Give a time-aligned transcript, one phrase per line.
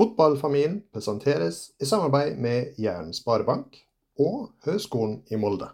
[0.00, 3.76] Fotballfamilien presenteres i samarbeid med Jæren Sparebank
[4.16, 5.68] og Høgskolen i Molde.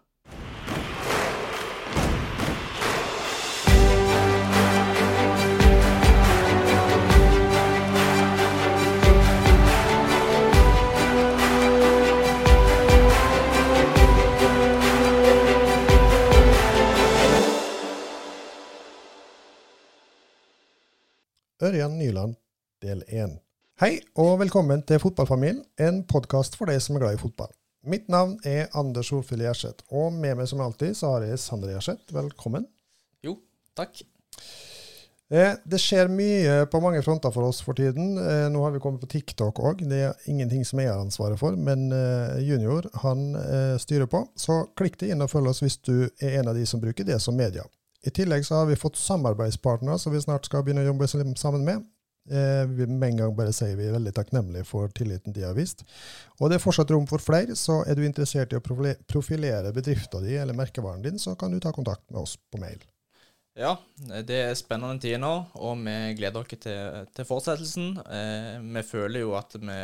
[21.63, 22.35] Ørjan Nyland,
[22.83, 23.46] del 1.
[23.77, 27.51] Hei, og velkommen til Fotballfamilien, en podkast for deg som er glad i fotball.
[27.85, 31.75] Mitt navn er Anders Solfjell Gjerseth, og med meg som alltid så har jeg Sander
[31.75, 32.07] Gjerseth.
[32.17, 32.65] Velkommen.
[33.21, 33.35] Jo,
[33.77, 34.01] takk.
[35.29, 38.15] Eh, det skjer mye på mange fronter for oss for tiden.
[38.17, 39.85] Eh, nå har vi kommet på TikTok òg.
[39.91, 43.27] Det er ingenting som jeg har ansvaret for, men eh, Junior han
[43.83, 44.23] styrer på.
[44.41, 47.05] Så klikk deg inn og følg oss hvis du er en av de som bruker
[47.05, 47.69] det som media.
[48.09, 51.69] I tillegg så har vi fått samarbeidspartnere som vi snart skal begynne å jobbe sammen
[51.69, 51.85] med.
[52.27, 55.85] Eh, med en gang bare sier vi er veldig takknemlige for tilliten de har vist.
[56.41, 60.27] Og det er fortsatt rom for flere, så er du interessert i å profilere bedriften
[60.27, 62.83] din eller merkevaren din, så kan du ta kontakt med oss på mail.
[63.57, 65.31] Ja, det er spennende tider nå,
[65.65, 67.95] og vi gleder oss til, til fortsettelsen.
[68.05, 69.77] Eh, vi føler jo at vi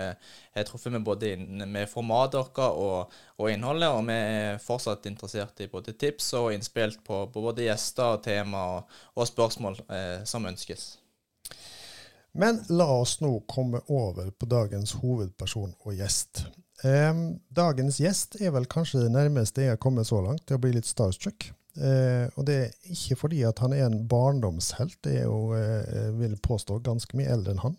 [0.52, 5.64] har truffet med både med formatet vårt og, og, innholdet, og vi er fortsatt interessert
[5.64, 10.45] i både tips og innspill på, på, både gjester, tema og, og spørsmål eh, som
[10.52, 10.91] ønskes.
[12.38, 16.47] Men la oss nå komme over på dagens hovedperson og gjest.
[16.84, 17.11] Eh,
[17.52, 20.72] dagens gjest er vel kanskje det nærmeste jeg har kommet så langt til å bli
[20.77, 21.50] litt starstruck.
[21.77, 26.08] Eh, og det er ikke fordi at han er en barndomshelt, det er jo, eh,
[26.19, 27.78] vil påstå, ganske mye eldre enn han.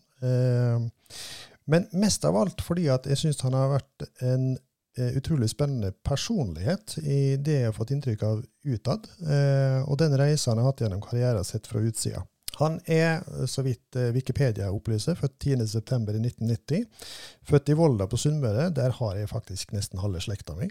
[1.65, 4.53] Men mest av alt fordi at jeg syns han har vært en
[4.97, 10.17] eh, utrolig spennende personlighet i det jeg har fått inntrykk av utad, eh, og den
[10.19, 12.25] reisa han har hatt gjennom karrieren sett fra utsida.
[12.59, 16.85] Han er, så vidt eh, Wikipedia opplyser, født 10.9.1990.
[17.49, 18.69] Født i Volda på Sunnmøre.
[18.75, 20.69] Der har jeg faktisk nesten halve slekta mi.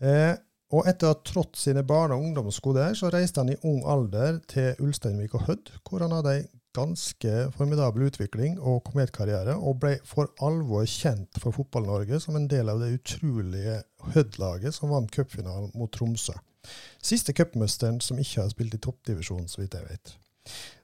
[0.00, 0.32] Eh,
[0.74, 3.84] og etter å ha trådt sine barne- og ungdomssko der, så reiste han i ung
[3.86, 9.78] alder til Ulsteinvik og Hødd, hvor han hadde ei ganske formidabel utvikling og kometkarriere, og
[9.84, 13.78] ble for alvor kjent for Fotball-Norge som en del av det utrolige
[14.16, 16.34] Hødd-laget som vant cupfinalen mot Tromsø.
[17.04, 20.16] Siste cupmesteren som ikke har spilt i toppdivisjon, så vidt jeg vet.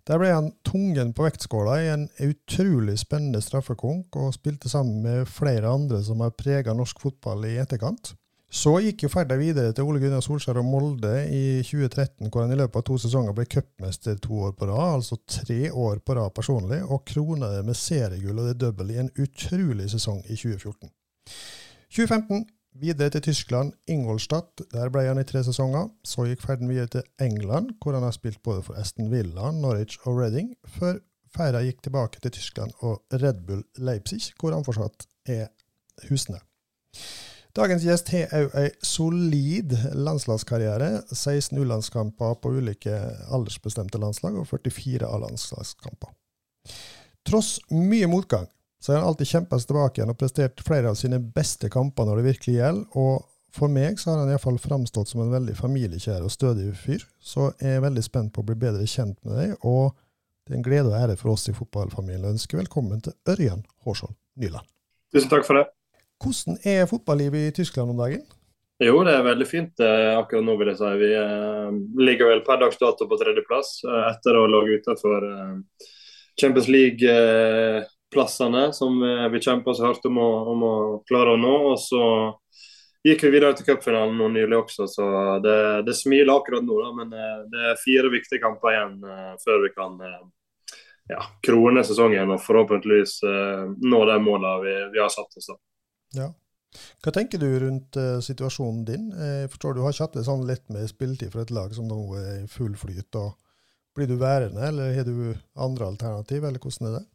[0.09, 5.29] Der ble han tungen på vektskåla i en utrolig spennende straffekonk, og spilte sammen med
[5.29, 8.15] flere andre som har prega norsk fotball i etterkant.
[8.51, 12.51] Så gikk jo ferda videre til Ole Gunnar Solskjær og Molde i 2013, hvor han
[12.51, 16.17] i løpet av to sesonger ble cupmester to år på rad, altså tre år på
[16.19, 20.35] rad personlig, og krona det med seriegull og det double i en utrolig sesong i
[20.35, 20.91] 2014.
[21.95, 22.43] 2015
[22.79, 24.63] videre til Tyskland, Ingolstadt.
[24.73, 25.89] Der ble han i tre sesonger.
[26.05, 29.99] Så gikk ferden videre til England, hvor han har spilt både for Aston Villa, Norwich
[30.05, 31.01] og Reading, før
[31.35, 35.49] ferda gikk tilbake til Tyskland og Red Bull Leipzig, hvor han fortsatt er
[36.09, 36.41] husene.
[37.57, 41.03] Dagens gjest har òg ei solid landslagskarriere.
[41.11, 42.95] 16 U-landskamper på ulike
[43.35, 46.15] aldersbestemte landslag og 44 A-landslagskamper.
[47.27, 48.47] Tross mye motgang
[48.81, 52.09] så har han alltid kjempa seg tilbake igjen og prestert flere av sine beste kamper
[52.09, 52.87] når det virkelig gjelder.
[52.97, 57.03] og for meg så har han iallfall framstått som en veldig familiekjær og stødig fyr.
[57.19, 59.97] Så jeg er veldig spent på å bli bedre kjent med deg, og
[60.47, 63.65] det er en glede og ære for oss i fotballfamilien å ønske velkommen til Ørjan
[63.87, 64.67] Hårsholm Nyland.
[65.11, 65.67] Tusen takk for det.
[66.23, 68.23] Hvordan er fotballivet i Tyskland om dagen?
[68.81, 70.91] Jo, det er veldig fint eh, akkurat nå, vil jeg si.
[71.03, 75.27] Vi eh, ligger vel per dags dato på tredjeplass eh, etter å ha ligget utenfor
[76.41, 76.71] Champions
[78.11, 79.01] League-plassene som
[79.33, 80.75] vi kjempa så hardt om å, om å,
[81.09, 81.55] klare å nå.
[81.73, 82.03] Og så
[83.07, 85.07] gikk vi videre til cupfinalen nå nylig også, så
[85.41, 86.83] det, det smiler akkurat nå.
[86.83, 87.15] Da, men
[87.51, 89.01] det er fire viktige kamper igjen
[89.45, 89.97] før vi kan
[91.11, 93.21] ja, krone sesongen og forhåpentligvis
[93.81, 95.51] nå de målene vi, vi har satt oss.
[95.55, 95.61] da.
[96.21, 96.31] Ja.
[97.03, 99.09] Hva tenker du rundt uh, situasjonen din?
[99.13, 101.73] Eh, jeg forstår Du har ikke hatt det sånn lett med spilletid for et lag
[101.75, 103.17] som nå er i full flyt.
[103.19, 103.35] og
[103.97, 107.07] Blir du værende, eller har du andre alternativ, eller hvordan er det?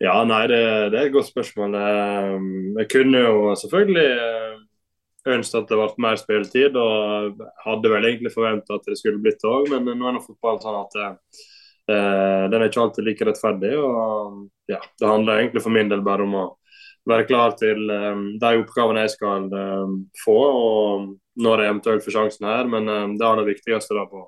[0.00, 0.60] Ja, nei, det,
[0.92, 1.76] det er et godt spørsmål.
[1.76, 2.36] Eh,
[2.80, 4.06] jeg kunne jo selvfølgelig
[5.28, 9.40] ønsket at det ble mer spilletid, og hadde vel egentlig forventa at det skulle blitt
[9.42, 13.28] det òg, men nå er nå fotball sånn at eh, den er ikke alltid like
[13.28, 13.74] rettferdig.
[13.76, 16.46] og ja, Det handler egentlig for min del bare om å
[17.08, 21.10] være klar til eh, de oppgavene jeg skal eh, få, og
[21.40, 22.68] når jeg eventuelt får sjansen her.
[22.70, 24.26] Men um, det er det viktigste da på,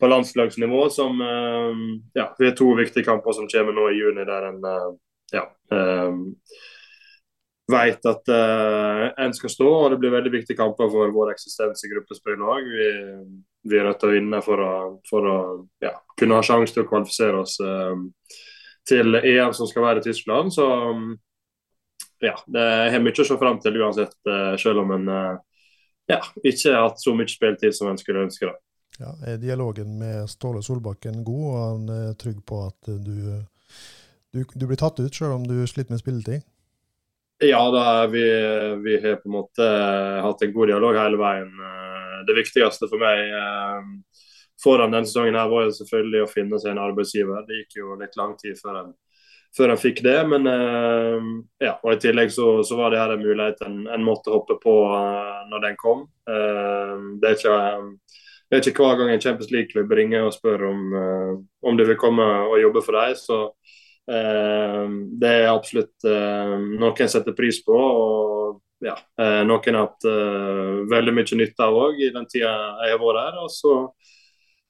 [0.00, 0.90] på landslagsnivå.
[0.90, 4.64] som um, ja, det er to viktige kamper som kommer nå i juni, der en
[4.64, 4.90] uh,
[5.32, 6.34] ja, um,
[7.72, 9.68] vet at uh, en skal stå.
[9.68, 12.68] og Det blir veldig viktige kamper for vår eksistens i gruppespill òg.
[12.68, 12.90] Vi,
[13.70, 14.74] vi, er nødt til å vinne for å,
[15.08, 15.38] for å
[15.84, 17.56] ja, kunne ha sjanse til å kvalifisere oss.
[17.60, 17.96] Uh,
[18.86, 20.52] til EM som skal være i Tyskland.
[20.54, 20.66] Så
[22.22, 24.14] ja, det har mye å se fram til uansett,
[24.62, 25.08] selv om en
[26.06, 28.46] ja, ikke har hatt så mye spiltid som en skulle ønske.
[28.46, 28.54] da.
[28.98, 33.42] Ja, Er dialogen med Ståle Solbakken god, og han er trygg på at du,
[34.32, 36.46] du, du blir tatt ut selv om du sliter med spilletid?
[37.44, 38.24] Ja, da, vi,
[38.80, 39.64] vi har på en måte
[40.24, 41.50] hatt en god dialog hele veien.
[42.24, 43.26] Det viktigste for meg
[44.62, 47.44] foran denne sesongen her var jo selvfølgelig å finne seg en arbeidsgiver.
[47.44, 48.94] Det gikk jo litt lang tid før en,
[49.52, 50.16] før en fikk det.
[50.32, 50.48] Men
[51.60, 54.56] ja, og i tillegg så, så var det her en mulighet en, en måtte hoppe
[54.62, 54.78] på
[55.52, 56.06] når den kom.
[56.24, 57.58] Det er ikke
[58.46, 61.32] det er ikke hver gang en Champions League-klubb ringer og spør om, uh,
[61.66, 63.16] om du vil komme og jobbe for dem.
[63.18, 64.84] Så uh,
[65.20, 67.74] det er absolutt uh, noe en setter pris på.
[67.74, 68.92] og ja,
[69.48, 70.04] Noen har hatt
[70.90, 72.50] veldig mye nytte av òg i den tida
[72.84, 73.38] jeg har vært her.
[73.40, 73.72] Og så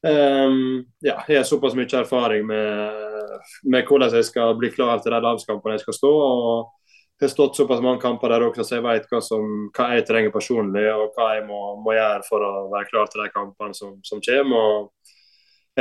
[0.07, 0.61] um,
[1.03, 3.35] ja, jeg har såpass mye erfaring med,
[3.67, 6.13] med hvordan jeg skal bli klar til de lagskampene jeg skal stå.
[6.15, 6.86] og
[7.25, 9.45] har stått såpass mange kamper der også, så jeg vet hva, som,
[9.77, 13.23] hva jeg trenger personlig og hva jeg må, må, gjøre for å være klar til
[13.25, 14.67] de kampene som, som kommer.
[14.67, 15.15] Og,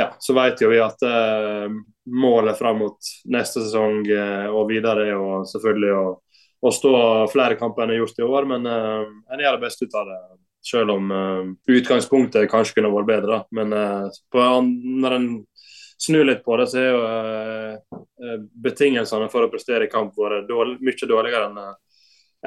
[0.00, 1.76] ja, så vet jo vi at eh,
[2.12, 6.06] målet fram mot neste sesong eh, og videre er jo selvfølgelig å,
[6.64, 6.96] å, stå
[7.32, 10.00] flere kamper enn jeg har gjort i år, men eh, en gjør det beste ut
[10.00, 10.20] av det.
[10.66, 13.42] Selv om eh, utgangspunktet kanskje kunne vært bedre.
[13.54, 15.28] Men eh, når en
[16.02, 20.48] snur litt på det, så er jo uh, betingelsene for å prestere i kamp vært
[20.48, 21.60] dårlig, mye dårligere enn,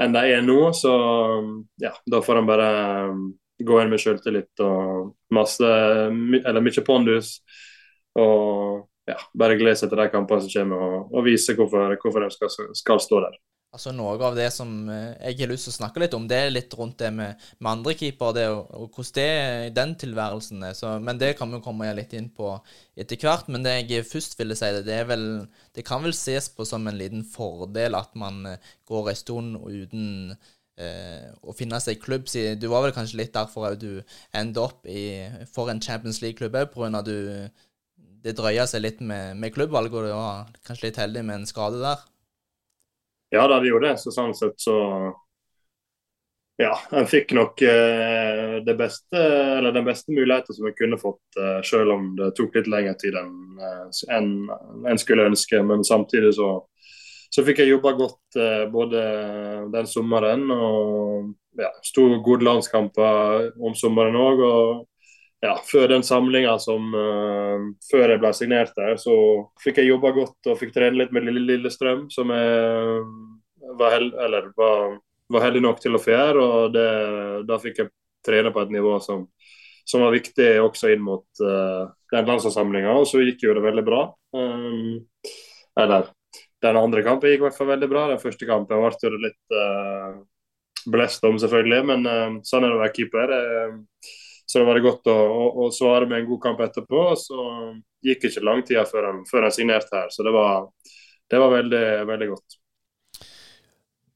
[0.05, 0.59] enn de er nå.
[0.77, 0.93] Så
[1.81, 2.69] ja, da får en bare
[3.09, 3.25] um,
[3.59, 5.73] gå inn med selvtillit og masse,
[6.43, 7.39] eller mye pondus.
[8.19, 12.25] Og ja, bare glede seg til de kampene som kommer, og, og vise hvorfor, hvorfor
[12.25, 13.39] de skal, skal stå der.
[13.69, 16.37] Altså Noe av det som eh, jeg har lyst til å snakke litt om, det
[16.41, 19.75] er litt rundt det med, med andre keeper, det, og, og hvordan det er i
[19.75, 20.73] den tilværelsen er.
[20.77, 22.55] Så, men det kan vi komme litt inn på
[22.97, 23.51] etter hvert.
[23.53, 25.27] Men det jeg først ville si, det, det vel
[25.77, 29.61] Det kan vel ses på som en liten fordel at man eh, går en stund
[29.61, 32.25] uten eh, å finne seg klubb.
[32.57, 34.01] Du var vel kanskje litt derfor du
[34.33, 37.05] endte opp i, for en Champions League-klubb òg, pga.
[37.05, 37.17] du
[38.19, 41.47] det drøya seg litt med, med klubbvalget, og du var kanskje litt heldig med en
[41.47, 42.01] skade der?
[43.29, 43.97] Ja da, det gjorde det.
[44.01, 44.77] Så sånn sett så
[46.59, 49.19] Ja, en fikk nok eh, det beste,
[49.57, 52.97] eller den beste muligheten som en kunne fått, eh, selv om det tok litt lengre
[52.99, 54.27] tid enn eh, en,
[54.91, 55.61] en skulle ønske.
[55.63, 56.49] Men samtidig så,
[57.31, 59.05] så fikk jeg jobba godt eh, både
[59.71, 61.31] den sommeren og
[61.63, 64.43] ja, sto gode landskamper om sommeren òg.
[65.39, 69.13] Ja, før den samlinga som uh, Før jeg ble signert der, så
[69.63, 72.97] fikk jeg jobba godt og fikk trene litt med Lillestrøm, som jeg
[73.79, 74.99] var, held, eller, var,
[75.31, 76.43] var heldig nok til å få gjøre.
[76.43, 76.89] og det,
[77.47, 77.93] Da fikk jeg
[78.25, 79.27] trene på et nivå som,
[79.87, 83.85] som var viktig også inn mot uh, den landslagssamlinga, og så gikk jo det veldig
[83.87, 84.05] bra.
[84.35, 85.05] Um,
[85.79, 86.11] eller
[86.59, 88.07] den andre kampen gikk i hvert fall veldig bra.
[88.11, 90.19] Den første kampen ble det litt uh,
[90.91, 93.37] blest om, selvfølgelig, men uh, sånn er det å være keeper.
[93.39, 94.17] Uh,
[94.49, 97.03] så det var det godt å, å, å, svare med en god kamp etterpå.
[97.21, 97.43] Så
[98.01, 100.09] gikk ikke lang tid før han, før han signerte her.
[100.09, 100.65] Så det var,
[101.29, 102.55] det var veldig, veldig godt.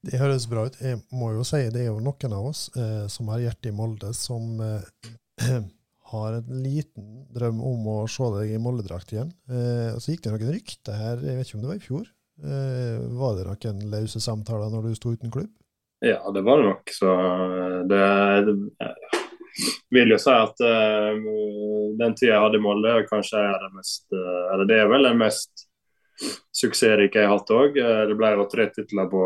[0.04, 0.80] Det høres bra ut.
[0.82, 3.76] Jeg må jo si det er jo noen av oss eh, som har hjertet i
[3.78, 5.12] Molde, som eh,
[6.14, 9.30] har en liten drøm om å se deg i Molde-drakt igjen.
[9.46, 12.10] Eh, så gikk det noen rykter her, jeg vet ikke om det var i fjor.
[12.42, 15.52] Eh, var det noen løse samtaler når du sto uten klubb?
[16.04, 16.90] Ja, det var det nok.
[16.92, 17.14] Så
[17.88, 18.02] det,
[18.50, 18.90] det
[19.94, 21.18] vil jo si at uh,
[21.98, 25.08] den tida jeg hadde i Molde, kanskje er det mest uh, Eller det er vel
[25.08, 25.68] den mest
[26.54, 27.78] suksessrike jeg har hatt òg.
[27.78, 29.22] Uh, det ble jo tre titler på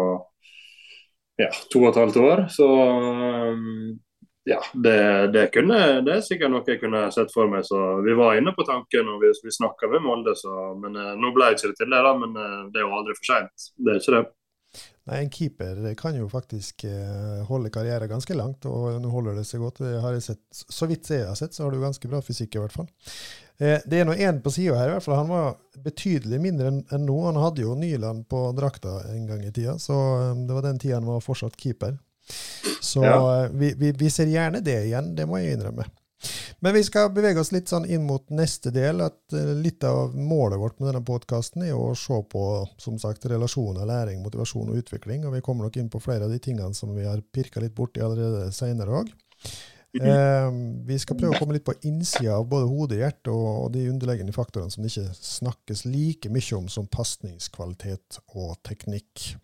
[1.38, 2.44] ja, to og et halvt år.
[2.52, 3.98] Så um,
[4.48, 4.98] ja, det,
[5.34, 7.66] det, kunne, det, er sikkert noe jeg kunne sett for meg.
[7.68, 11.32] Så vi var inne på tanken og vi, vi snakka med Molde, så, men nå
[11.36, 12.02] ble det ikke til det.
[12.06, 12.34] da, Men
[12.72, 13.70] det er jo aldri for seint.
[13.76, 14.24] Det er ikke det.
[15.08, 19.46] Nei, En keeper kan jo faktisk eh, holde karriere ganske langt, og nå holder det
[19.48, 19.80] seg godt.
[20.24, 22.88] Sett, så vidt jeg har sett, så har du ganske bra fysikk, i hvert fall.
[23.58, 25.20] Eh, det er nå én på sida her, i hvert fall.
[25.22, 27.16] Han var betydelig mindre enn nå.
[27.24, 30.82] Han hadde jo Nyland på drakta en gang i tida, så eh, det var den
[30.82, 31.96] tida han var fortsatt keeper.
[32.84, 33.48] Så ja.
[33.48, 35.88] vi, vi, vi, ser gjerne det igjen, det må jeg innrømme.
[36.60, 39.00] Men vi skal bevege oss litt sånn inn mot neste del.
[39.04, 42.42] at eh, Litt av målet vårt med denne podkasten er å se på
[42.82, 45.26] som sagt, relasjoner, læring, motivasjon og utvikling.
[45.26, 47.76] og Vi kommer nok inn på flere av de tingene som vi har pirka litt
[47.78, 49.14] borti allerede seinere òg.
[49.98, 50.04] Mhm.
[50.04, 50.50] Eh,
[50.90, 53.86] vi skal prøve å komme litt på innsida av både hode, hjerte og, og de
[53.88, 59.38] underliggende faktorene som det ikke snakkes like mye om som pasningskvalitet og teknikk.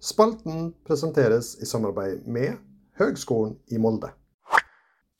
[0.00, 2.60] Spalten presenteres i samarbeid med
[3.00, 4.12] Høgskolen i Molde.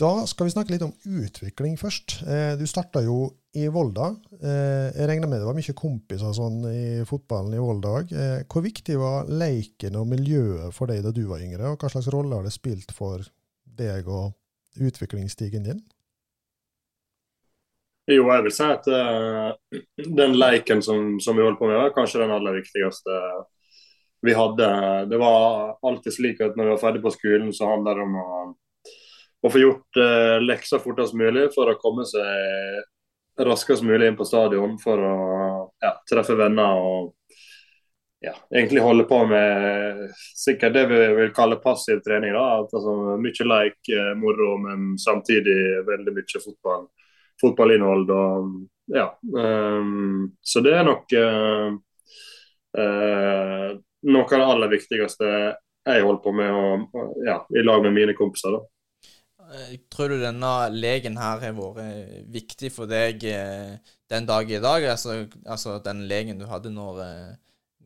[0.00, 2.22] Da skal vi snakke litt om utvikling først.
[2.24, 4.06] Eh, du starta jo i Volda.
[4.38, 8.14] Eh, jeg regner med det var mye kompiser sånn i fotballen i Volda òg.
[8.16, 11.90] Eh, hvor viktig var leiken og miljøet for deg da du var yngre, og hva
[11.92, 13.26] slags rolle har det spilt for
[13.80, 14.32] deg og
[14.80, 15.82] utviklingsstigen din?
[18.08, 19.52] Jo, jeg vil si at uh,
[20.16, 23.18] den leiken som, som, vi holdt på med, var kanskje den aller viktigste
[24.24, 24.70] vi hadde.
[25.12, 28.16] Det var alltid slik at når vi var ferdig på skolen, så handla det om
[28.18, 28.26] å
[29.40, 32.84] å få gjort uh, lekser fortest mulig for å komme seg
[33.40, 35.14] raskest mulig inn på stadion for å
[35.80, 37.14] ja, treffe venner og
[38.20, 42.34] ja, egentlig holde på med sikkert det vi vil kalle passiv trening.
[42.36, 46.84] da, altså Mye leik, uh, moro, men samtidig veldig mye fotball,
[47.40, 48.10] fotballinnhold.
[48.10, 48.50] og
[48.92, 49.06] ja,
[49.36, 51.78] um, Så det er nok uh,
[54.02, 55.32] noe av det aller viktigste
[55.88, 58.52] jeg holder på med og, ja, i lag med mine kompiser.
[58.52, 58.79] da.
[59.50, 63.78] Eh, tror du denne legen her har vært viktig for deg eh,
[64.10, 64.84] den dag i dag?
[64.92, 67.32] Altså, altså den legen du hadde når, eh,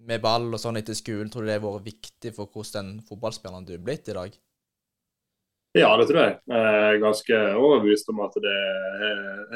[0.04, 3.06] med ball og sånn etter skolen, tror du det har vært viktig for hvordan den
[3.08, 4.36] fotballspilleren du er blitt i dag?
[5.74, 6.36] Ja, det tror jeg.
[6.52, 8.58] Jeg er ganske overbevist om at det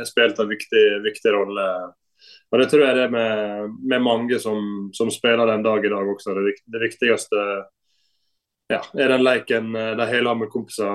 [0.01, 1.67] har spilt en viktig, viktig, rolle.
[2.51, 5.93] Og Det tror jeg det er med, med mange som, som, spiller den dag i
[5.93, 6.35] dag også.
[6.35, 7.45] Det, det viktigste
[8.73, 10.91] ja, er den leken de har med kompiser.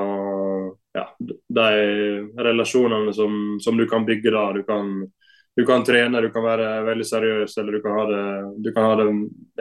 [0.93, 1.07] Ja,
[1.49, 1.67] de
[2.37, 4.45] relasjonene som, som, du kan bygge da.
[4.53, 4.91] Du kan,
[5.55, 8.25] du kan, trene, du kan være veldig seriøs, eller du kan ha det,
[8.65, 9.07] du kan ha det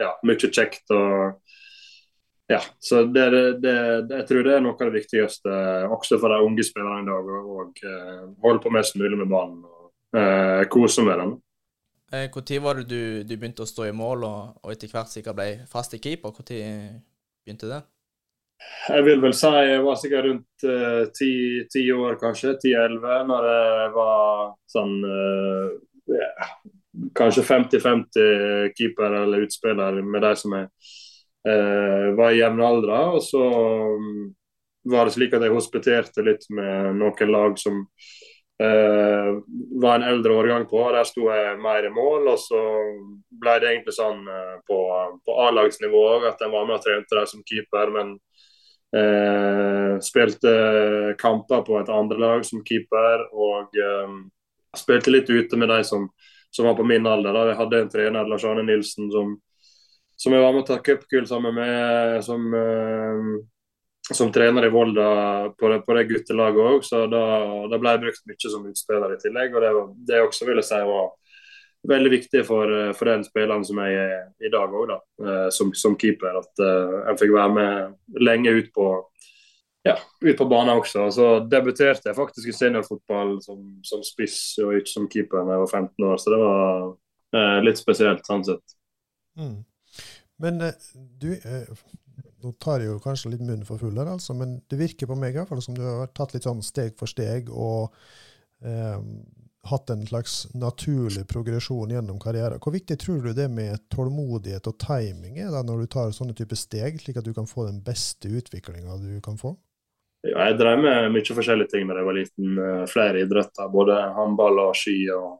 [0.03, 0.83] ja, mye kjekt.
[0.93, 1.39] og
[2.51, 3.29] ja, så det,
[3.63, 3.73] det,
[4.09, 5.53] Jeg tror det er noe av det viktigste
[5.95, 7.31] også for de unge spillerne i dag.
[7.39, 11.33] Og, uh, holde på mest mulig med ballen og eh, kose med den.
[12.13, 15.09] Når eh, var det du, du, begynte å stå i mål, og, og etter hvert
[15.09, 16.35] sikkert ble fast i keeper?
[16.35, 16.45] Når
[17.43, 17.81] begynte det?
[18.83, 22.57] Jeg vil vel si jeg var sikkert rundt eh, ti uh, år, kanskje.
[22.59, 25.69] Ti-elleve, når jeg var sånn uh,
[26.11, 26.49] yeah,
[27.17, 32.99] Kanskje 50-50 keeper eller utspiller med de som jeg uh, var i jevnaldra.
[33.15, 33.45] Og så
[33.95, 34.27] um,
[34.91, 37.85] var det slik at jeg hospiterte litt med noen lag som
[38.63, 40.83] var en eldre årgang på.
[40.93, 42.29] Der sto jeg mer i mål.
[42.31, 42.59] Og så
[43.41, 44.21] ble det egentlig sånn
[44.69, 44.77] på,
[45.25, 47.91] på A-lagsnivå at jeg var med og trente der som keeper.
[47.91, 48.13] men
[48.93, 54.11] Eh, spilte kamper på et andre lag som keeper, og eh,
[54.77, 56.05] spilte litt ute med de som,
[56.53, 57.33] som var på min alder.
[57.33, 57.47] Da.
[57.49, 59.33] Jeg hadde en trener, Lars Arne Nilsen, som,
[60.15, 65.09] som jeg var med å ta cupgull sammen med som, eh, som, trener i Volda
[65.57, 66.85] på det, på det guttelaget òg.
[66.85, 67.23] Så da,
[67.71, 69.57] da, ble jeg brukt mye som utspiller i tillegg.
[69.57, 69.73] og Det,
[70.11, 71.09] det også vil jeg si var
[71.89, 74.99] veldig viktig for, eh, for den spilleren som jeg er i dag òg, da,
[75.51, 76.39] som, som, keeper.
[76.39, 78.87] At uh, jeg fikk være med lenge ut på,
[79.87, 81.09] ja, ut på banen også.
[81.15, 85.65] Så debuterte jeg faktisk i seniorfotball som, som spiss og ikke som keeper da jeg
[85.65, 88.75] var 15 år, så det var litt spesielt sånn sett.
[89.41, 89.63] Mm.
[90.43, 90.59] Men
[91.17, 91.31] du
[92.43, 95.17] nå tar jeg jo kanskje litt munnen for full her, altså, men det virker på
[95.19, 97.93] meg i hvert fall som du har tatt litt sånn steg for steg og
[98.65, 98.99] eh,
[99.69, 102.59] hatt en slags naturlig progresjon gjennom karrieren.
[102.59, 106.35] Hvor viktig tror du det med tålmodighet og timing er da når du tar sånne
[106.35, 109.55] type steg, slik at du kan få den beste utviklinga du kan få?
[110.23, 112.59] Ja, jeg drev med mye forskjellige ting da jeg var liten.
[112.59, 113.71] Eh, flere idretter.
[113.71, 114.97] Både håndball og ski.
[115.15, 115.39] og,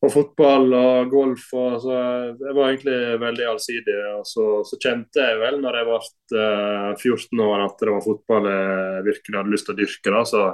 [0.00, 1.48] og fotball og golf.
[1.56, 1.96] Og, så
[2.40, 3.96] jeg var egentlig veldig allsidig.
[4.18, 5.98] og så, så, kjente jeg vel når jeg ble
[6.36, 10.14] uh, 14 år at det var fotball jeg virkelig hadde lyst til å dyrke.
[10.16, 10.46] da, så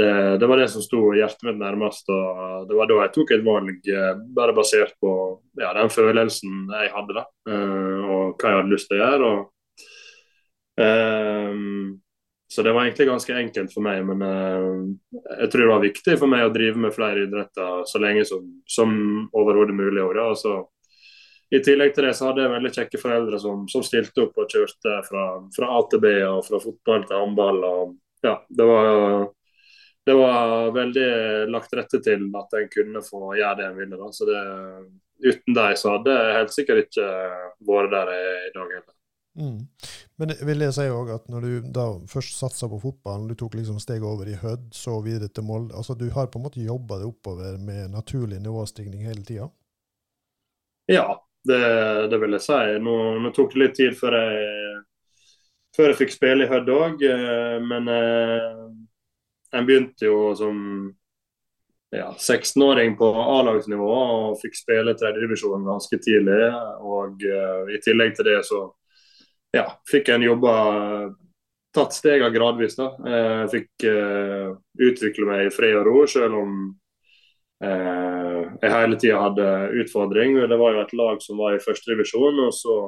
[0.00, 2.08] det, det, var det som sto hjertet mitt nærmest.
[2.08, 5.12] og Det var da jeg tok et valg eh, bare basert på
[5.60, 9.30] ja, den følelsen jeg hadde da, eh, og hva jeg hadde lyst til å gjøre.
[9.30, 9.90] Og,
[10.80, 11.90] um,
[12.50, 14.02] så det var egentlig ganske enkelt for meg.
[14.08, 18.02] Men uh, jeg tror det var viktig for meg å drive med flere idretter så
[18.02, 18.94] lenge som, som
[19.30, 20.02] overhodet mulig.
[20.02, 20.58] Også.
[21.50, 24.50] I tillegg til det så hadde jeg veldig kjekke foreldre som, som stilte opp og
[24.50, 27.62] kjørte fra, fra B og fra fotball til håndball.
[27.66, 29.30] og ja, det var
[30.10, 31.10] det var veldig
[31.54, 33.98] lagt rette til at en kunne få gjøre det en ville.
[34.00, 34.08] Da.
[34.10, 34.40] Så det,
[35.22, 37.10] uten dem så hadde jeg helt sikkert ikke
[37.68, 38.96] vært der jeg er i dag heller.
[39.38, 39.60] Mm.
[40.18, 43.54] Men vil jeg si òg at når du da først satsa på fotballen, du tok
[43.54, 46.64] liksom steget over i Hødd, så videre til Molde altså Du har på en måte
[46.64, 49.46] jobba deg oppover med naturlig nivåstigning hele tida?
[50.90, 51.06] Ja,
[51.46, 51.62] det,
[52.10, 52.60] det, vil jeg si.
[52.82, 54.82] Nå, nå, tok det litt tid før jeg,
[55.78, 57.94] før jeg fikk spille i Hødd òg, eh, men
[59.52, 60.58] eh, en begynte jo som
[61.90, 66.44] ja, 16-åring på A-lagsnivå og fikk spille tredjedivisjon ganske tidlig.
[66.86, 68.62] Og uh, i tillegg til det så
[69.54, 70.54] ja, fikk en jobba
[71.74, 72.78] tatt stegene gradvis.
[72.78, 72.92] da.
[73.10, 74.54] Jeg fikk uh,
[74.86, 76.54] utvikle meg i fred og ro, selv om
[77.64, 79.50] uh, jeg hele tida hadde
[79.82, 80.38] utfordring.
[80.46, 82.80] Det var jo et lag som var i førstedivisjon, og så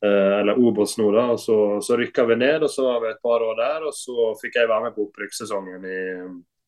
[0.00, 1.26] eller Obos nå, da.
[1.34, 3.88] og Så, så rykka vi ned, og så var vi et par år der.
[3.88, 5.84] og Så fikk jeg være med på opprykkssesongen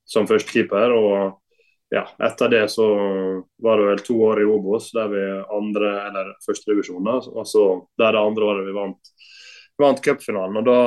[0.05, 0.93] som førstekeeper.
[0.93, 1.43] og
[1.93, 2.87] ja, etter det så
[3.57, 7.65] var det vel to år i Obos der vi andre, eller førstedivisjon, og så
[8.01, 9.11] der det andre året vi vant,
[9.77, 10.57] vant cupfinalen.
[10.57, 10.79] Og da,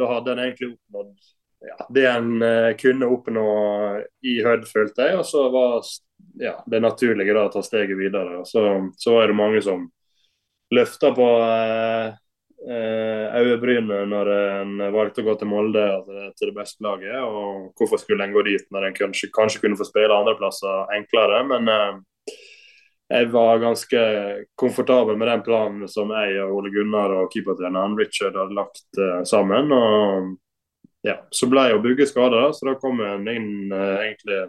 [0.00, 1.10] da, hadde en egentlig oppnådd
[1.66, 3.44] ja, det en uh, kunne oppnå
[4.24, 5.18] i Hødd, følte jeg.
[5.20, 5.84] Og så var
[6.40, 8.40] ja, det naturlige da å ta steget videre.
[8.40, 8.64] Og så,
[8.96, 9.86] så var det mange som
[10.74, 12.14] løfta på uh,
[12.66, 17.16] eh, øyebrynene når en valgte å gå til Molde altså, til det beste laget.
[17.22, 21.42] Og hvorfor skulle en gå dit når en kanskje, kanskje kunne få spille andreplasser enklere.
[21.52, 22.36] Men eh,
[23.06, 24.00] jeg var ganske
[24.58, 29.22] komfortabel med den planen som jeg og Ole Gunnar og keepertreneren Richard hadde lagt eh,
[29.28, 29.70] sammen.
[29.72, 30.34] og
[31.06, 34.40] ja, Så ble jeg jo Bugge skada, så da kom en inn eh, egentlig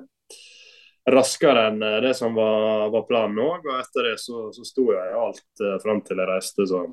[1.11, 3.65] raskere enn eh, det som var, var planen òg.
[3.67, 6.67] Og etter det så, så sto jeg alt eh, fram til jeg reiste.
[6.69, 6.83] så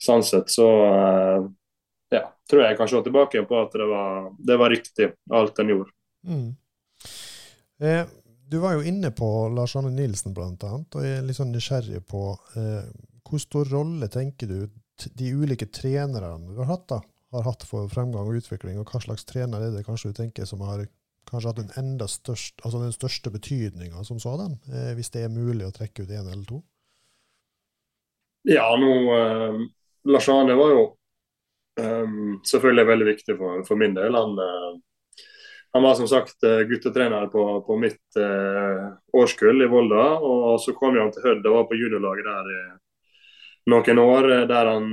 [0.00, 1.48] sånn sett så eh,
[2.16, 5.74] ja, tror jeg kan se tilbake på at det var, det var riktig, alt en
[5.74, 5.94] gjorde.
[6.26, 6.48] Mm.
[7.84, 8.02] Eh,
[8.50, 12.02] du var jo inne på Lars Arne Nilsen bl.a., og jeg er litt sånn nysgjerrig
[12.10, 12.24] på
[12.58, 12.88] eh,
[13.28, 14.58] hvor stor rolle tenker du
[15.16, 16.98] de ulike trenerne du har hatt, da,
[17.36, 20.48] har hatt for fremgang og utvikling, og hva slags trener er det kanskje du tenker
[20.48, 20.82] som har
[21.28, 25.34] kanskje hatt den enda størst, altså den største betydninga som sådan, eh, hvis det er
[25.34, 26.62] mulig å trekke ut én eller to?
[28.48, 29.58] Ja, nå eh,
[30.08, 30.84] Lars Arne var jo
[31.80, 32.12] eh,
[32.48, 34.16] selvfølgelig veldig viktig for, for min del.
[34.16, 34.78] Han, eh,
[35.74, 40.06] han, var som sagt uh, guttetrener på, på mitt uh, årskull i Volda.
[40.18, 42.62] Og så kom han til Hødd og var på juniorlaget der i
[43.70, 44.86] noen år, der han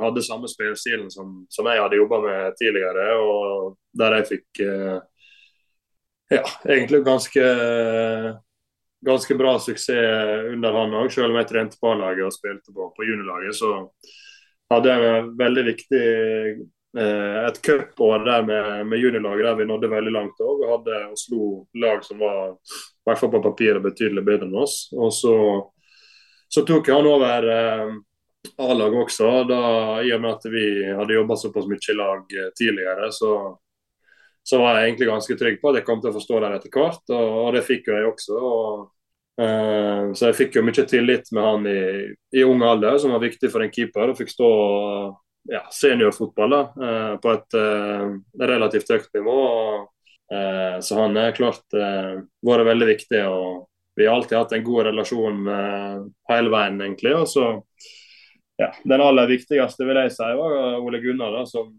[0.00, 3.04] hadde samme spillestilen som, som, jeg hadde jobba med tidligere.
[3.20, 4.64] Og der jeg fikk
[6.34, 7.44] ja, egentlig ganske
[9.06, 12.88] ganske bra suksess under han òg, selv om jeg trente på A-laget og spilte på,
[12.96, 13.54] på juniorlaget.
[13.58, 13.70] Så
[14.72, 16.02] hadde jeg en veldig viktig
[16.98, 20.64] eh, et cupår der med, med juniorlaget der vi nådde veldig langt òg.
[20.64, 21.46] Og hadde og slo
[21.78, 24.88] lag som var i hvert fall på papiret betydelig bedre enn oss.
[24.96, 25.36] Og så,
[26.50, 27.94] så tok han over eh,
[28.62, 29.62] A-laget også, da,
[30.06, 33.12] i og med at vi hadde jobba såpass mye i lag eh, tidligere.
[33.14, 33.36] så
[34.46, 36.70] så var jeg egentlig ganske trygg på at jeg kom til å forstå den etter
[36.70, 38.36] hvert, og, og det fikk jo jeg også.
[38.38, 38.82] Og,
[39.42, 41.80] uh, så jeg fikk jo mye tillit med han i,
[42.38, 44.12] i ung alder, som var viktig for en keeper.
[44.12, 44.50] Og fikk stå
[45.50, 48.14] ja, seniorfotball da, uh, på et uh,
[48.46, 49.36] relativt høyt nivå.
[49.50, 49.92] Og,
[50.82, 53.20] så han er klart vært veldig viktig.
[53.30, 55.36] og Vi har alltid hatt en god relasjon
[56.26, 57.12] hele veien, egentlig.
[57.14, 57.44] og så
[58.58, 61.70] ja, Den aller viktigste vil jeg si var Ole Gunnar, da, som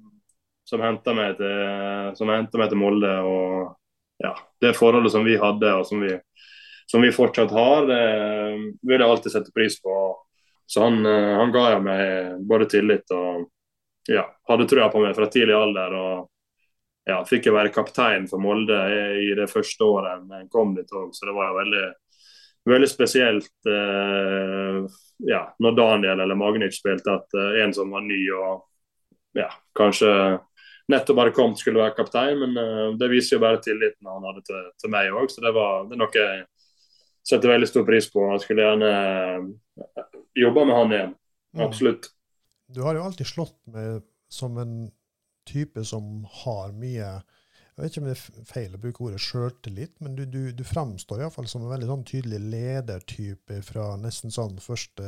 [0.68, 3.14] som henta meg, meg, til Molde.
[3.24, 6.14] og ja, Det forholdet som vi hadde og som vi,
[6.92, 8.02] som vi fortsatt har, det
[8.82, 9.94] vil jeg alltid sette pris på.
[10.68, 13.46] Så han, han ga jeg meg både tillit og
[14.12, 15.96] ja, hadde trua på meg fra tidlig alder.
[15.96, 16.28] og
[17.08, 18.78] ja, Fikk jeg være kaptein for Molde
[19.24, 21.86] i det første året jeg kom dit òg, så det var veldig,
[22.68, 24.82] veldig spesielt eh,
[25.30, 28.66] ja, når Daniel eller Magnus spilte, at eh, en som var ny og
[29.40, 30.12] ja, kanskje
[30.92, 32.44] nettopp hadde kommet skulle være kaptein.
[32.44, 35.32] Men uh, det viser jo bare tilliten han hadde til, til meg òg.
[35.34, 36.46] Så det, var, det er noe jeg
[37.28, 38.28] setter veldig stor pris på.
[38.34, 38.92] Jeg skulle gjerne
[39.88, 40.06] uh,
[40.38, 41.18] jobba med han igjen.
[41.58, 41.98] Mm.
[42.76, 44.80] Du har jo alltid slått med som en
[45.48, 47.18] type som har mye
[47.78, 50.64] jeg vet ikke om det er feil å bruke ordet sjøltillit, men du, du, du
[50.66, 55.06] framstår iallfall som en veldig sånn tydelig ledertype fra nesten sånn første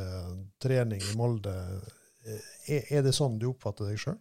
[0.62, 1.56] trening i Molde.
[2.22, 2.44] Eh,
[2.76, 4.20] er, er det sånn du oppfatter deg sjøl?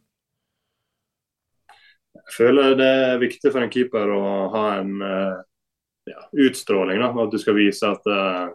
[2.19, 5.38] Jeg føler det er viktig for en keeper å ha en eh,
[6.12, 7.01] ja, utstråling.
[7.01, 8.45] Da, at du skal vise at eh,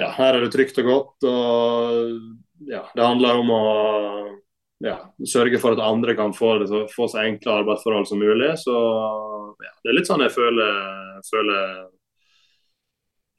[0.00, 1.26] ja, her er det trygt og godt.
[1.28, 3.64] og ja, Det handler om å
[4.82, 4.96] ja,
[5.28, 8.54] sørge for at andre kan få, det, få så enkle arbeidsforhold som mulig.
[8.62, 8.76] Så
[9.62, 10.78] ja, Det er litt sånn jeg føler,
[11.28, 11.74] føler,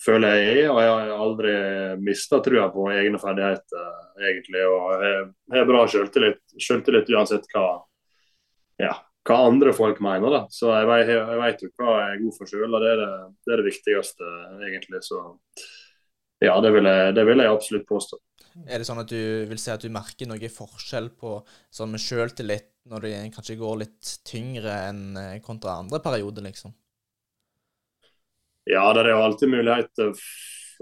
[0.04, 0.68] føler jeg er.
[0.72, 1.56] Og jeg har aldri
[2.04, 3.90] mista trua på egne ferdigheter,
[4.30, 4.68] egentlig.
[4.70, 7.68] Og jeg har bra selvtillit, uansett hva
[8.82, 8.94] ja,
[9.28, 10.30] hva andre folk mener.
[10.34, 10.42] da.
[10.52, 13.02] Så jeg, vet, jeg vet jo hva jeg er god for sjøl, og det er
[13.02, 13.10] det,
[13.46, 14.36] det er det, viktigste,
[14.68, 15.02] egentlig.
[15.06, 15.24] Så
[16.44, 18.20] ja, det vil, jeg, det vil jeg absolutt påstå.
[18.68, 21.40] Er det sånn at du vil si at du merker noe forskjell på
[21.74, 26.74] sånn med sjøltillit når det kanskje går litt tyngre enn eh, kontra andre perioder, liksom?
[28.70, 30.04] Ja, det er jo alltid mulighet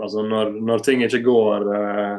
[0.02, 2.18] altså når, når ting ikke går eh,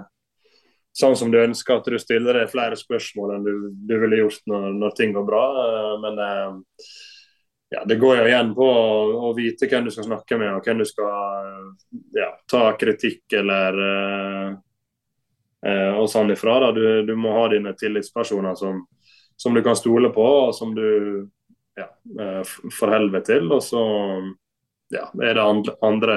[0.93, 4.45] sånn som du ønsker at du stiller deg flere spørsmål enn du, du ville gjort
[4.51, 5.45] når, når, ting går bra.
[5.63, 6.89] Eh, men eh,
[7.73, 8.91] ja, det går jo igjen på å,
[9.29, 11.73] å, vite hvem du skal snakke med, og hvem du skal
[12.19, 13.81] ja, ta kritikk eller
[15.65, 16.59] eh, og sånn ifra.
[16.67, 16.73] Da.
[16.77, 18.85] Du, du, må ha dine tillitspersoner som,
[19.41, 20.85] som du kan stole på, og som du
[21.79, 21.89] ja,
[22.69, 23.47] forholder deg til.
[23.55, 23.83] Og så
[24.93, 26.17] ja, er det andre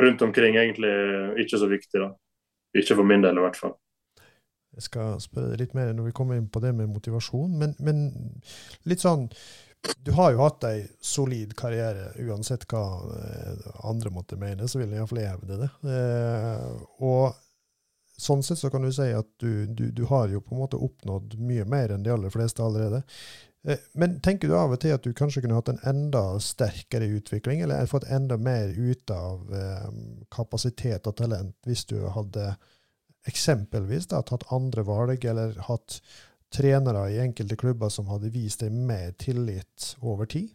[0.00, 0.94] rundt omkring egentlig
[1.42, 2.00] ikke så viktig.
[2.00, 2.14] da.
[2.76, 3.76] Ikke for min del, i hvert fall.
[4.76, 7.72] Jeg skal spørre deg litt mer når vi kommer inn på det med motivasjon, men,
[7.80, 8.10] men
[8.84, 9.30] litt sånn
[10.04, 12.82] Du har jo hatt ei solid karriere, uansett hva
[13.16, 15.68] eh, andre måtte mene, så vil jeg iallfall hevde det.
[15.92, 16.64] Eh,
[17.06, 17.36] og
[18.18, 20.80] sånn sett så kan du si at du, du, du, har jo på en måte
[20.80, 23.04] oppnådd mye mer enn de aller fleste allerede.
[23.68, 27.08] Eh, men tenker du av og til at du kanskje kunne hatt en enda sterkere
[27.18, 29.88] utvikling, eller fått enda mer ut av eh,
[30.30, 32.52] kapasitet og talent hvis du hadde
[33.26, 35.98] eksempelvis da, tatt andre valg, eller hatt
[36.54, 40.52] trenere i enkelte klubber som hadde vist deg mer tillit over tid?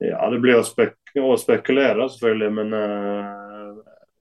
[0.00, 2.48] Ja, det blir å, spek å spekulere, selvfølgelig.
[2.52, 3.76] Men uh,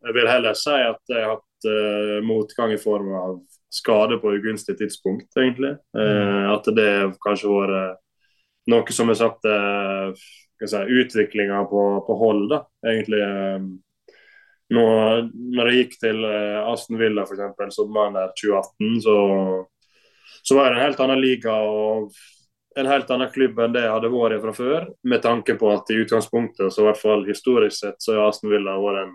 [0.08, 3.40] jeg vil heller si at jeg har hatt uh, motgang i form av
[3.76, 5.76] skade på ugunstig tidspunkt, egentlig.
[5.98, 6.90] Eh, at det
[7.24, 7.76] kanskje var
[8.72, 9.44] noe som har satt
[10.66, 12.64] si, utviklinga på, på, hold, da.
[12.88, 13.22] Egentlig
[14.74, 14.86] nå,
[15.56, 17.76] når jeg gikk til eh, Aston Villa f.eks.
[17.76, 19.18] sommeren der 2018, så,
[20.42, 22.16] så var det en helt annen liga og
[22.76, 24.88] en helt annen klubb enn det jeg hadde vært i fra før.
[25.08, 28.52] Med tanke på at i utgangspunktet, så i hvert fall historisk sett, så har Aston
[28.52, 29.14] Villa vært en,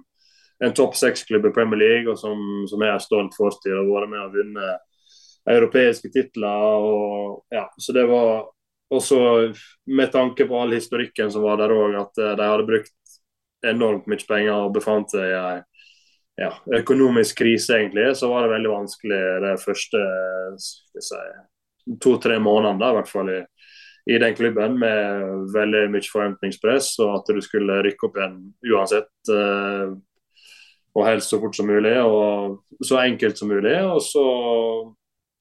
[0.64, 4.24] en topp seks-klubb i Premier League, og som, som er stolt fortid og vært med
[4.24, 4.70] å vinne
[5.48, 6.64] europeiske titler.
[6.84, 8.50] Og, ja, så det var
[8.90, 9.20] også
[9.86, 12.96] med tanke på all historikken som var der òg, at eh, de hadde brukt
[13.66, 15.64] enormt mye penger og befant seg i en
[16.40, 20.04] ja, økonomisk krise, egentlig, så var det veldig vanskelig de første
[20.60, 21.18] si,
[22.00, 23.40] to-tre månedene, i hvert fall i,
[24.08, 28.38] i, den klubben, med veldig mye forventningspress, og at du skulle rykke opp igjen
[28.72, 29.12] uansett.
[29.28, 29.98] Uh,
[30.96, 33.76] og helst så fort som mulig, og så enkelt som mulig.
[33.86, 34.24] Og så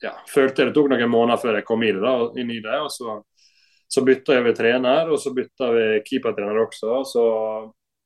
[0.04, 2.16] ja, følte jeg det tok noen måneder før jeg kom i det.
[2.42, 3.18] Inn i det og så,
[3.90, 7.02] så bytta vi trener, og så bytta vi keepertrener også.
[7.10, 7.26] Så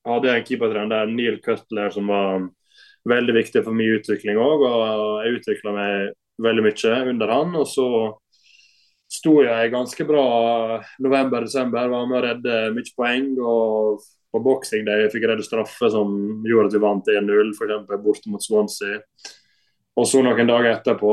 [0.08, 2.48] hadde jeg en keepertrener, Neil Cutler, som var
[3.10, 4.68] veldig viktig for min utvikling òg.
[4.68, 7.56] Og jeg utvikla meg veldig mye under han.
[7.60, 7.88] Og så
[9.14, 10.26] sto jeg ganske bra
[11.04, 11.92] november-desember.
[11.92, 13.32] Var med å redde mye poeng.
[13.38, 16.14] Og på boksing der jeg fikk redde straffe som
[16.48, 17.98] gjorde at vi vant 1-0, f.eks.
[18.02, 19.02] borte mot Swansea.
[19.94, 21.12] Og så noen dager etterpå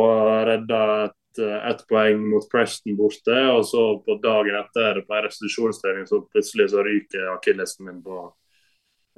[0.48, 3.36] redda et, poeng mot Preston borte.
[3.52, 8.22] Og så på dagen etter på en restitusjonstrening så plutselig så ryker akillesen min på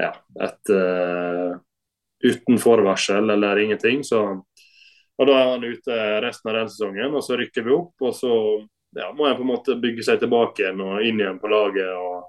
[0.02, 0.10] ja,
[0.42, 1.54] et uh,
[2.24, 4.02] uten forvarsel eller ingenting.
[4.06, 4.42] Så,
[5.22, 7.94] og Da er han ute resten av den sesongen, og så rykker vi opp.
[8.02, 8.32] og Så
[8.98, 11.92] ja, må en på en måte bygge seg tilbake igjen og inn igjen på laget.
[11.94, 12.24] og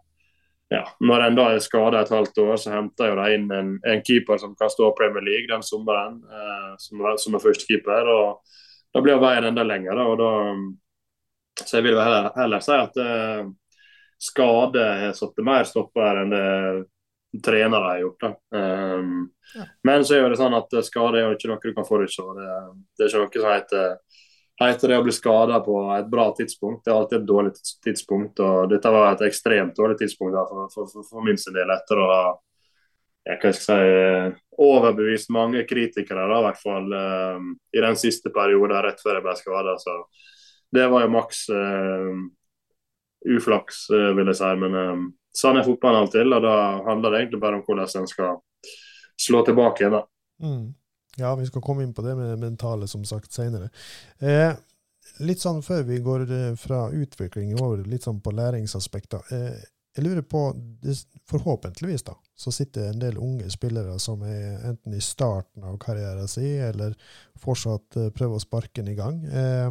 [0.73, 3.73] ja, Når en da er skada et halvt år, så henter jo de inn en,
[3.81, 8.13] en, keeper som kan stå Premier League den sommeren, eh, som, som, er førstekeeper.
[8.13, 8.55] og
[8.93, 9.97] Da blir veien enda lenger.
[9.97, 10.31] Da, og da,
[11.65, 13.43] så jeg vil heller, heller si at eh,
[14.21, 16.47] skade har satt mer stopper enn det
[17.41, 18.23] trenere har gjort.
[18.53, 19.65] Um, ja.
[19.83, 22.25] Men så er det sånn at skade er jo ikke noe du kan forutse.
[22.37, 22.49] Det,
[22.99, 24.21] det, er ikke noe som heter,
[24.61, 26.83] heter det å bli skada på et bra tidspunkt.
[26.85, 27.53] Det er alltid et dårlig
[27.85, 28.41] tidspunkt.
[28.43, 32.09] og Dette var et ekstremt dårlig tidspunkt for, for, for, for, min del etter å
[32.11, 32.23] ha
[33.23, 38.33] jeg kan ikke si, overbevist mange kritikere, da, i hvert fall um, i den siste
[38.35, 39.75] perioden rett før jeg ble skada.
[40.75, 42.17] Det var jo maks uh,
[43.37, 44.51] uflaks, uh, vil jeg si.
[44.59, 45.05] men um,
[45.37, 46.55] sånn er fotballen av og til, og da
[46.87, 48.37] handler det egentlig bare om hvordan en skal
[49.19, 49.99] slå tilbake igjen.
[50.43, 50.63] Mm.
[51.17, 53.69] Ja, vi skal komme inn på det med det mentale som sagt senere.
[54.19, 54.53] Eh,
[55.21, 59.29] litt sånn før vi går eh, fra utvikling over litt sånn på læringsaspekter.
[59.33, 59.61] Eh,
[59.93, 60.47] jeg lurer på,
[61.29, 66.27] Forhåpentligvis da, så sitter en del unge spillere som er enten i starten av karrieren
[66.27, 66.95] sin, eller
[67.41, 69.21] fortsatt eh, prøver å sparke den i gang.
[69.25, 69.69] Eh,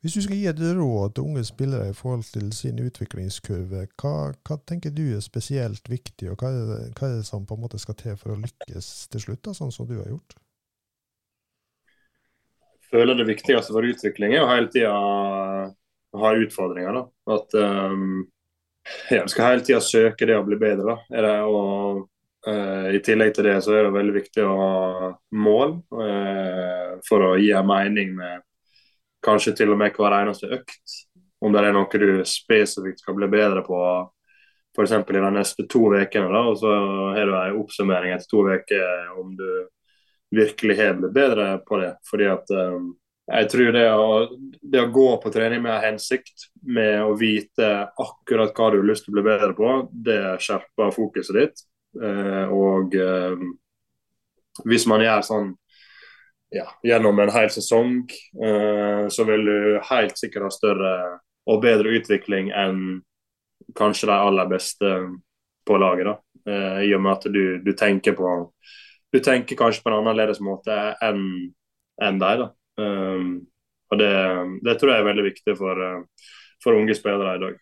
[0.00, 4.14] hvis du skal gi et råd til unge spillere i forhold til sin utviklingskurve, hva,
[4.48, 7.58] hva tenker du er spesielt viktig, og hva er, det, hva er, det, som på
[7.58, 10.38] en måte skal til for å lykkes til slutt, da, sånn som du har gjort?
[12.80, 14.94] Jeg føler det viktigste for utvikling er å hele tida
[16.16, 16.96] ha utfordringer.
[16.96, 17.34] Da.
[17.36, 18.24] At um,
[19.10, 20.96] ja, Du skal hele tida søke det å bli bedre.
[21.12, 22.06] Det, og
[22.48, 25.10] uh, I tillegg til det så er det veldig viktig å ha
[25.44, 28.42] mål uh, for å gi en mening med
[29.24, 30.96] kanskje til og med hver eneste økt.
[31.40, 33.80] Om det er noe du spesifikt skal bli bedre på
[34.76, 34.92] f.eks.
[34.92, 36.42] i de neste to ukene.
[36.50, 36.72] Og så
[37.16, 39.50] har du en oppsummering etter to uker om du
[40.30, 41.94] virkelig har blitt bedre på det.
[42.10, 42.92] Fordi at um,
[43.30, 44.10] jeg tror det å,
[44.62, 49.06] det å, gå på trening med hensikt, med å vite akkurat hva du har lyst
[49.06, 51.66] til å bli bedre på, det skjerper fokuset ditt.
[51.98, 53.48] Uh, og uh,
[54.66, 55.52] hvis man gjør sånn
[56.50, 58.02] ja, gjennom en hel sesong,
[58.42, 59.58] uh, så vil du
[59.90, 60.94] helt sikkert ha større
[61.50, 63.00] og bedre utvikling enn
[63.78, 64.90] kanskje de aller beste
[65.66, 66.10] på laget.
[66.10, 66.16] da.
[66.82, 68.28] I og med at du, du tenker på
[69.12, 71.24] du tenker kanskje på en annerledes måte enn
[72.00, 72.44] en deg.
[72.44, 72.50] da.
[72.80, 73.32] Um,
[73.90, 74.12] og det,
[74.64, 75.82] det, tror jeg er veldig viktig for,
[76.62, 77.58] for, unge spillere i dag.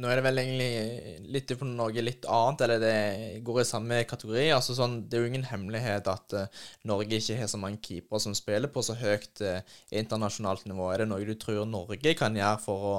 [0.00, 3.98] Nå er det vel egentlig litt på noe litt annet, eller det går i samme
[4.08, 4.46] kategori.
[4.54, 8.20] altså sånn, Det er jo ingen hemmelighet at uh, Norge ikke har så mange keepere
[8.24, 9.60] som spiller på så høyt uh,
[9.92, 10.88] internasjonalt nivå.
[10.88, 12.96] Er det noe du tror Norge kan gjøre for å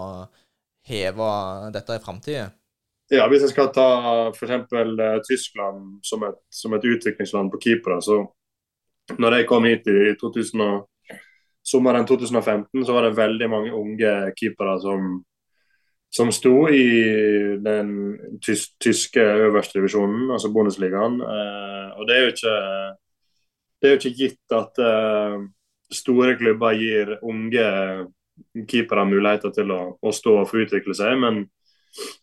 [0.85, 1.31] heve
[1.73, 2.51] dette i framtida?
[3.11, 3.87] Ja, Hvis jeg skal ta
[4.29, 4.69] f.eks.
[4.71, 8.21] Uh, Tyskland som et, som et, utviklingsland på keepere, så
[9.17, 10.85] når jeg kom hit i 2000
[11.65, 15.11] sommeren 2015, så var det veldig mange unge keepere som,
[16.11, 16.87] som sto i
[17.63, 17.93] den
[18.43, 21.21] tys tyske øverste divisjonen, altså Bundesligaen.
[21.23, 22.55] Eh, og det er jo ikke
[23.81, 25.37] er jo ikke gitt at eh,
[25.91, 27.65] store klubber gir unge
[28.67, 31.17] keepere muligheter til å, å stå og få utvikle seg.
[31.21, 31.45] men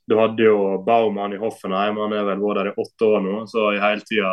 [0.08, 3.34] du hadde jo Baumann i Hoffenheim, han er vel vært der i åtte år nå.
[3.50, 4.30] Så i hele tida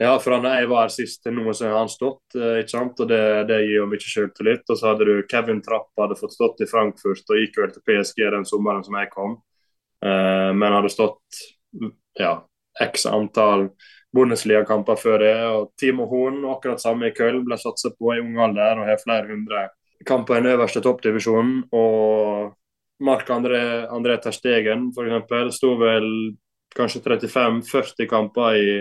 [0.00, 2.22] ja, fra da jeg var her sist til nå, så har han stått.
[2.32, 3.00] Eh, ikke sant?
[3.04, 4.62] Og Det, det gir jo mye selvtillit.
[4.72, 7.84] Og så hadde du Kevin Trapp hadde fått stått i Frankfurt og gikk vel til
[7.84, 9.36] PSG den sommeren som jeg kom.
[10.00, 11.42] Uh, men hadde stått
[12.16, 12.38] ja,
[12.80, 13.66] x antall
[14.16, 15.34] Bundesliga-kamper før det.
[15.52, 19.02] Og Timo Horn, akkurat samme i Köln, ble satset på i ung alder og har
[19.04, 19.68] flere hundre
[20.08, 21.66] kamper i den øverste toppdivisjonen.
[21.76, 22.56] Og
[23.04, 25.56] Mark André, André Terstegen f.eks.
[25.56, 26.08] sto vel
[26.76, 28.72] kanskje 35-40 kamper i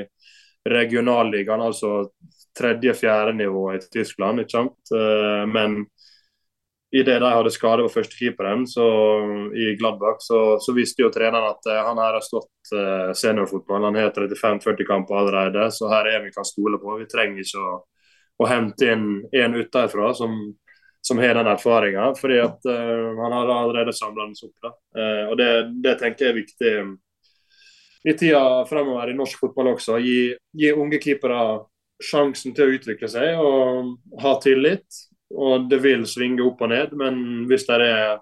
[0.67, 2.09] regionalligaen, altså
[2.57, 4.43] tredje-fjerde nivå i Tyskland.
[4.43, 4.93] ikke sant?
[4.95, 5.85] Eh, men
[6.91, 8.65] idet de hadde skade på førstekeeperen
[9.55, 13.85] i Gladbach, så, så, visste jo treneren at uh, han her har stått uh, seniorfotball.
[13.85, 16.97] Han har 35-40 kamper allerede, så her er vi kan stole på.
[16.97, 17.75] Vi trenger ikke å,
[18.41, 19.05] å hente inn
[19.37, 20.33] en utenfra som
[21.01, 22.15] som har den erfaringa.
[22.15, 24.81] fordi at uh, han har allerede samla den opp.
[24.97, 25.51] Uh, og det,
[25.83, 26.73] det, tenker jeg er viktig
[28.07, 29.99] i tida fremover i norsk fotball også.
[30.03, 31.41] Gi, gi unge keepere
[31.99, 34.87] sjansen til å utvikle seg og ha tillit.
[35.35, 38.15] Og det vil svinge opp og ned, men hvis det er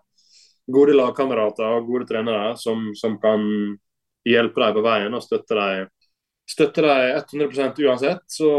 [0.67, 3.45] gode lagkamerater og gode trenere som, som kan
[4.27, 5.85] hjelpe dem på veien og støtte dem
[6.47, 8.49] støtter de 100% uansett, så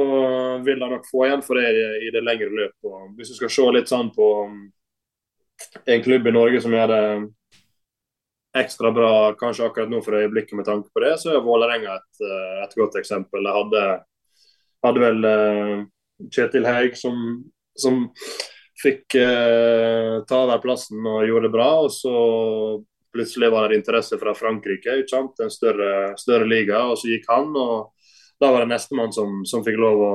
[0.64, 1.70] vil de nok få igjen for det
[2.04, 2.96] i, det lengre løpet.
[3.16, 4.28] Hvis du skal se litt sånn på
[5.88, 7.02] en klubb i Norge som gjør det
[8.60, 12.22] ekstra bra kanskje akkurat nå for øyeblikket med tanke på det, så er Vålerenga et,
[12.24, 13.46] uh, et, godt eksempel.
[13.46, 13.84] Jeg hadde,
[14.86, 15.74] hadde vel uh,
[16.34, 17.24] Kjetil Haug som,
[17.78, 18.04] som
[18.82, 21.72] fikk uh, ta over plassen og gjorde det bra.
[21.86, 22.14] og så
[23.08, 25.40] Plutselig var det interesse fra Frankrike, ikke sant?
[25.40, 26.82] en større, større liga.
[26.90, 27.94] og Så gikk han, og
[28.38, 30.12] da var det nestemann som, som fikk lov å,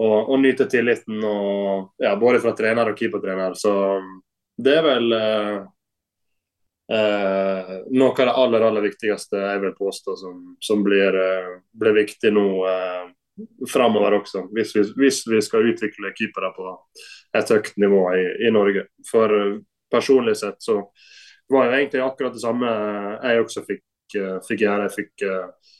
[0.00, 1.20] å, å nyte tilliten.
[1.20, 3.52] Og, ja, både fra trener og keepertrener.
[3.52, 3.74] Så
[4.60, 5.60] det er vel eh,
[6.92, 11.96] eh, noe av det aller aller viktigste jeg vil påstå som, som blir, eh, blir,
[12.02, 13.06] viktig nå eh,
[13.70, 14.48] framover også.
[14.56, 16.74] Hvis vi, hvis vi, skal utvikle keepere på
[17.38, 18.88] et høyt nivå i, i Norge.
[19.10, 20.80] For personlig sett så
[21.50, 23.84] var det egentlig akkurat det samme jeg også fikk,
[24.18, 24.86] eh, fikk gjøre.
[24.86, 25.72] Jeg fikk uh,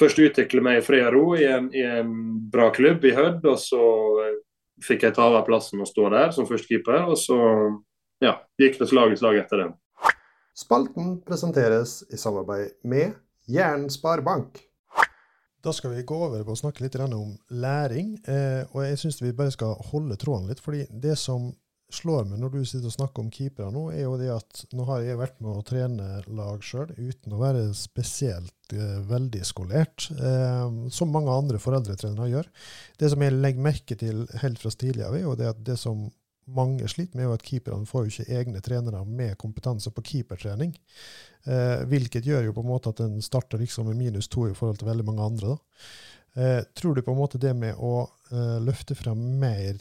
[0.00, 2.14] først utvikle meg i fred og ro i en, i en,
[2.52, 3.44] bra klubb i Hødd.
[3.44, 3.82] Og så
[4.24, 4.38] eh,
[4.86, 7.04] fikk jeg ta over plassen og stå der som førstekeeper.
[7.12, 7.38] Og så
[8.24, 9.70] ja, gikk det slag i slag etter det.
[10.56, 13.14] Spalten presenteres i samarbeid med
[13.50, 14.60] Jernsparbank.
[15.60, 18.14] Da skal vi gå over på å snakke litt om læring.
[18.24, 20.60] Eh, og jeg syns vi bare skal holde tråden litt.
[20.60, 21.52] fordi det som
[21.90, 24.86] slår meg når du sitter og snakker om keepere nå, er jo det at nå
[24.88, 30.06] har jeg vært med å trene lag sjøl uten å være spesielt eh, veldig skolert,
[30.14, 32.50] eh, som mange andre foreldretrenere gjør.
[33.00, 36.06] Det som jeg legger merke til helt fra tidligere, er jo det at det som
[36.56, 40.74] mange sliter med, er at keeperne får jo ikke egne trenere med kompetanse på keepertrening.
[41.46, 44.56] Eh, hvilket gjør jo på en måte at en starter liksom med minus to i
[44.56, 45.56] forhold til veldig mange andre.
[46.36, 49.80] Eh, tror du på en måte det med å eh, løfte frem mer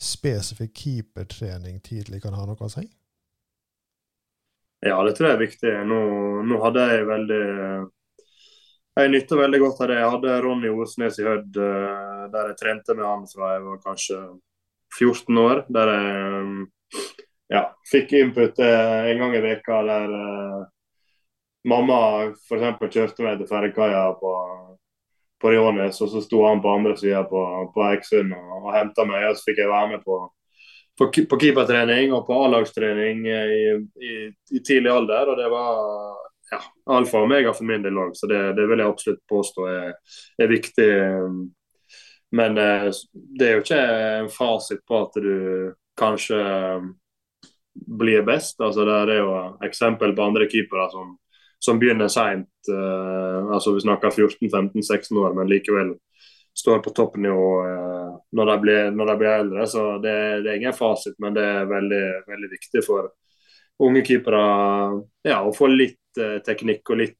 [0.00, 2.86] spesifikk keepertrening tidlig kan ha noe å si?
[4.80, 5.72] Ja, det tror jeg er viktig.
[5.84, 5.98] Nå,
[6.48, 7.42] nå hadde jeg veldig
[9.00, 9.98] Jeg nytta veldig godt av det.
[10.00, 13.82] Jeg hadde Ronny Osnes i Hødd, eh, der jeg trente med han fra jeg var
[13.84, 14.22] kanskje
[14.98, 15.64] 14 år.
[15.68, 16.66] Der jeg
[17.50, 20.60] ja, fikk input eh, en gang i veka der uh,
[21.66, 22.00] mamma
[22.30, 22.84] f.eks.
[22.94, 24.34] kjørte meg til Ferjekaia på
[25.40, 27.42] på Rionis, og så sto han på andre sida på,
[27.74, 29.30] på Eiksund og, og henta meg.
[29.30, 30.18] Og så fikk jeg være med på,
[30.98, 33.38] på, på keepertrening og på A-lagstrening i,
[34.04, 34.16] i,
[34.52, 35.32] i, tidlig alder.
[35.32, 35.80] Og det var
[36.52, 36.60] ja,
[36.98, 39.96] alfa og omega for min del òg, så det, det, vil jeg absolutt påstå er,
[40.42, 40.90] er viktig.
[42.36, 43.80] Men eh, det er jo ikke
[44.20, 45.34] en fasit på at du
[45.98, 46.40] kanskje
[47.74, 48.60] blir best.
[48.60, 49.34] Altså, det er jo
[49.66, 51.16] eksempel på andre keepere som
[51.60, 52.48] som begynner seint.
[52.72, 55.94] Uh, altså vi snakker 14-15-16 år, men likevel
[56.58, 59.66] står på toppnivå uh, når, de blir, når de blir eldre.
[59.68, 63.12] Så det, det, er ingen fasit, men det er veldig, veldig viktig for
[63.80, 64.40] unge keepere
[65.28, 67.16] ja, å få litt uh, teknikk og litt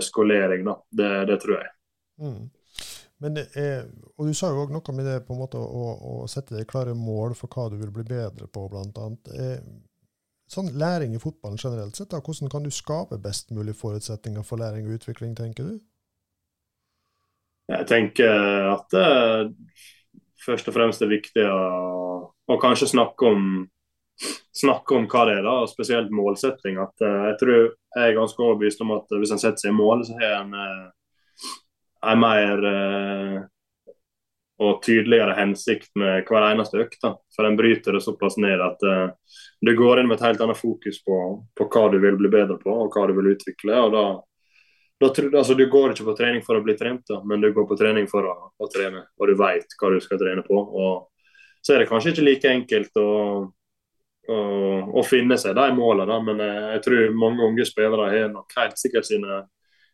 [0.00, 0.62] skolering.
[0.64, 0.72] Da.
[0.88, 1.72] Det, det tror jeg.
[2.22, 2.44] Mm.
[3.22, 3.86] Men er,
[4.18, 6.68] og Du sa jo òg noe med det på en måte å, å, sette deg
[6.70, 9.08] klare mål for hva du vil bli bedre på, bl.a
[10.52, 14.60] sånn læring i fotballen generelt sett, da, hvordan kan du skape best mulig forutsetninger for
[14.60, 15.78] læring og utvikling, tenker du?
[17.72, 19.06] Jeg tenker at det
[20.42, 21.60] først og fremst er viktig å,
[22.28, 23.44] å kanskje snakke om,
[24.52, 26.80] snakke om hva det er, da, spesielt målsetting.
[26.82, 29.78] At, uh, jeg tror jeg er ganske overbevist om at hvis en setter seg i
[29.78, 30.56] mål, så har en
[32.06, 33.40] en mer uh,
[34.62, 37.06] og tydeligere hensikt med hver eneste økt.
[37.34, 40.58] For en bryter det såpass ned at uh, du går inn med et helt annet
[40.58, 41.16] fokus på,
[41.58, 43.78] på, hva du vil bli bedre på og hva du vil utvikle.
[43.86, 44.04] og da,
[45.02, 47.66] da altså, Du går ikke på trening for å bli trent, da, men du går
[47.70, 49.06] på trening for å, å trene.
[49.18, 50.58] Og du vet hva du skal trene på.
[50.58, 51.08] og
[51.62, 53.10] Så er det kanskje ikke like enkelt å,
[54.28, 58.78] å, finne seg de målene, men jeg, jeg tror mange unge spillere har nok helt
[58.78, 59.42] sikkert sine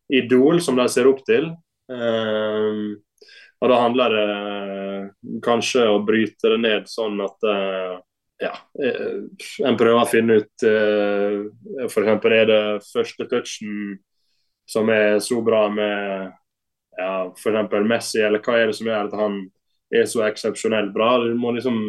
[0.09, 1.51] idol som de ser opp til.
[1.89, 2.99] Um,
[3.59, 7.97] og Da handler det kanskje å bryte det ned sånn at uh,
[8.39, 9.25] ja, eh,
[9.67, 11.49] en prøver å finne ut uh,
[11.89, 12.29] f.eks.
[12.31, 13.97] er det første touchen
[14.69, 16.29] som er så bra med
[16.99, 17.75] ja, f.eks.
[17.89, 19.41] Messi, eller hva er det som gjør at han
[19.91, 21.17] er så eksepsjonelt bra?
[21.25, 21.81] Du må liksom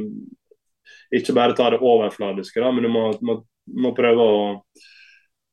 [1.13, 3.39] ikke bare ta det overfladiske, da, men du må, må,
[3.83, 4.39] må prøve å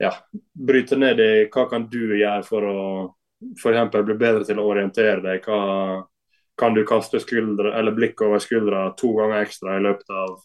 [0.00, 0.12] ja,
[0.52, 2.80] bryte ned i hva kan du gjøre for å
[3.40, 3.96] f.eks.
[3.96, 5.46] bli bedre til å orientere deg?
[5.46, 6.05] Hva,
[6.57, 10.38] kan du kaste skuldre, eller blikk over skuldra to ganger ekstra i løpet av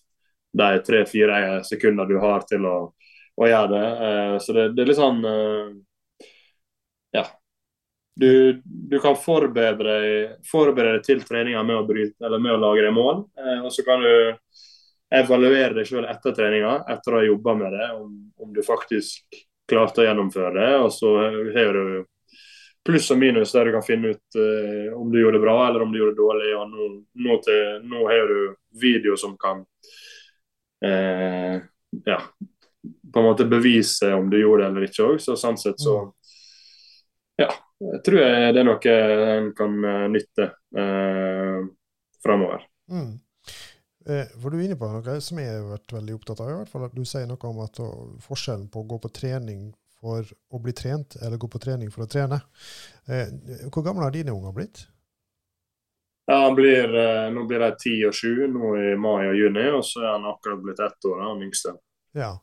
[0.60, 2.78] de tre-fire sekundene du har til å,
[3.40, 3.86] å gjøre det?
[4.08, 5.70] Eh, så det, det, er litt sånn eh,
[7.16, 7.26] Ja.
[8.22, 13.24] Du, du kan forberede, forberede deg til treninga med med å lage deg mål.
[13.40, 14.44] Eh, og så kan du
[15.12, 19.40] evaluere deg sjøl etter treninga, etter å ha jobba med det, om, om, du faktisk
[19.68, 20.70] klarte å gjennomføre det.
[20.84, 21.16] Og så
[21.56, 22.04] har du
[22.86, 25.84] pluss og minus der du kan finne ut uh, om du gjorde det bra eller
[25.86, 26.48] om du gjorde det dårlig.
[26.52, 26.88] Ja, nå,
[27.26, 29.64] nå, til, nå har du video som kan
[30.86, 31.58] uh,
[32.06, 32.20] ja,
[33.14, 35.22] på en måte bevise om du gjorde det eller ikke òg.
[35.22, 35.98] Så sånn sett så
[37.40, 37.50] ja,
[37.82, 38.96] jeg tror jeg det er noe
[39.36, 41.60] en kan uh, nytte uh,
[42.24, 42.66] framover.
[42.92, 43.20] Mm.
[44.02, 46.48] For Du er inne på noe som jeg har vært veldig opptatt av.
[46.50, 47.78] i hvert fall at Du sier noe om at
[48.26, 49.68] forskjellen på å gå på trening
[50.02, 52.42] for å bli trent, eller gå på trening for å trene.
[53.06, 53.30] Eh,
[53.70, 54.86] hvor gamle har dine unger blitt?
[56.30, 59.68] Ja, han blir, eh, Nå blir de ti og sju nå i mai og juni,
[59.70, 61.76] og så er han akkurat blitt ett år, han yngste.
[62.18, 62.40] Ja,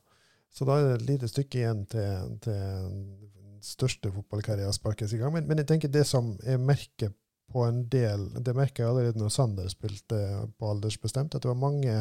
[0.55, 5.21] så da er det et lite stykke igjen til, til den største fotballkarrieren sparkes i
[5.21, 5.33] gang.
[5.35, 7.15] Men, men, jeg tenker det som jeg merker
[7.49, 10.19] på en del Det merker jeg allerede når Sander spilte
[10.61, 11.95] på aldersbestemt, at det var mange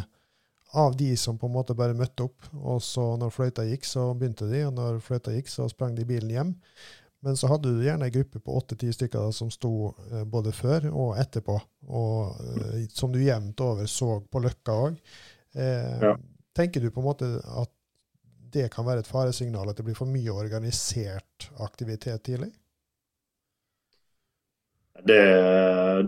[0.72, 2.48] av de som på en måte bare møtte opp.
[2.58, 6.08] Og så når fløyta gikk, så begynte de, og når fløyta gikk, så sprang de
[6.08, 6.56] bilen hjem.
[7.26, 10.54] Men så hadde du gjerne ei gruppe på åtte-ti stykker da, som sto eh, både
[10.54, 11.56] før og etterpå,
[11.90, 15.00] og eh, som du jevnt over så på Løkka òg.
[15.58, 16.14] Eh, ja.
[16.58, 17.74] Tenker du på en måte at
[18.54, 22.52] det kan være et faresignal, at det blir for mye organisert aktivitet tidlig?
[25.06, 25.24] Det,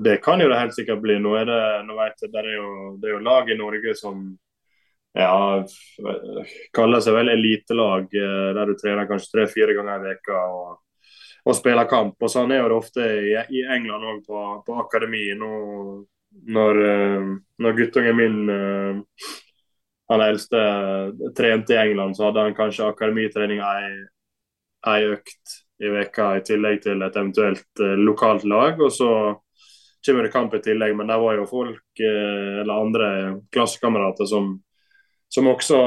[0.02, 1.18] det, kan jo det helt sikkert bli.
[1.22, 2.70] Nå er det, nå vet jeg, det, er jo,
[3.02, 4.24] det er jo lag i Norge som
[5.18, 5.66] ja,
[6.74, 10.78] kaller seg vel elitelag, eh, der du trener kanskje tre-fire ganger i veka og,
[11.46, 12.18] og, spiller kamp.
[12.22, 15.26] Og Sånn er det ofte i, i England òg, på, på, akademi.
[15.40, 15.52] Nå,
[16.54, 17.32] når, eh,
[17.66, 19.26] når guttungen min eh,
[20.10, 20.62] han eldste
[21.38, 27.04] trente i England, så hadde han kanskje akademitrening ei, økt i veka i tillegg til
[27.06, 28.82] et eventuelt lokalt lag.
[28.82, 29.12] og så
[30.06, 33.10] kommer det kamp i tillegg, men der var jo folk eller andre
[33.54, 34.56] klassekamerater som
[35.30, 35.80] som også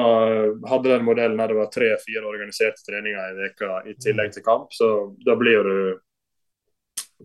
[0.70, 4.70] hadde den modellen der det var tre-fire organiserte treninger i veka i tillegg til kamp.
[4.70, 4.88] Så
[5.26, 5.78] da blir du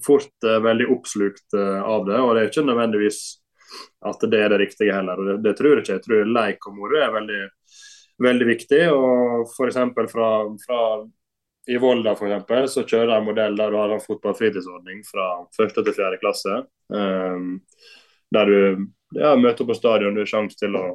[0.05, 2.17] fort uh, veldig oppslukt uh, av det.
[2.17, 3.21] Og det er ikke nødvendigvis
[4.07, 5.19] at det er det riktige heller.
[5.19, 5.99] og Det, det tror jeg ikke.
[5.99, 7.43] Jeg tror leik og moro er veldig,
[8.25, 8.81] veldig viktig.
[8.95, 9.79] og F.eks.
[10.11, 10.33] Fra,
[10.65, 10.81] fra
[11.67, 15.31] i Volda for eksempel, så kjører de en modell der du har en fotballfritidsordning fra
[15.57, 16.61] første til fjerde klasse.
[16.89, 17.59] Um,
[18.33, 20.85] der du ja, møter på stadion, du har sjanse til å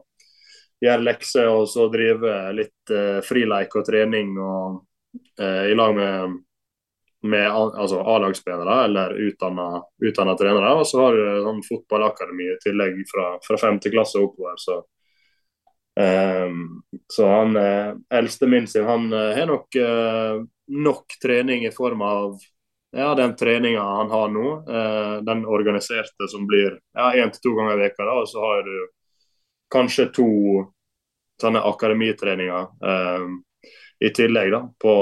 [0.83, 4.81] gjøre lekser og så drive litt uh, frileik og trening og,
[5.41, 6.39] uh, i lag med,
[7.31, 10.73] med altså A-lagsspillere eller utdanna trenere.
[10.81, 14.59] Og så har du sånn fotballakademi i tillegg fra, fra femte klasse oppover.
[14.59, 14.83] så
[15.93, 16.81] Um,
[17.13, 19.77] så han uh, eldste min sin, han uh, har nok
[20.73, 22.39] nok trening i form av
[22.97, 24.47] ja, den treninga han har nå.
[25.25, 28.73] den organiserte som blir ja, til to ganger i veka da, Og så har du
[29.73, 30.29] kanskje to
[31.41, 32.67] sånne akademitreninger
[34.03, 34.95] i tillegg da, på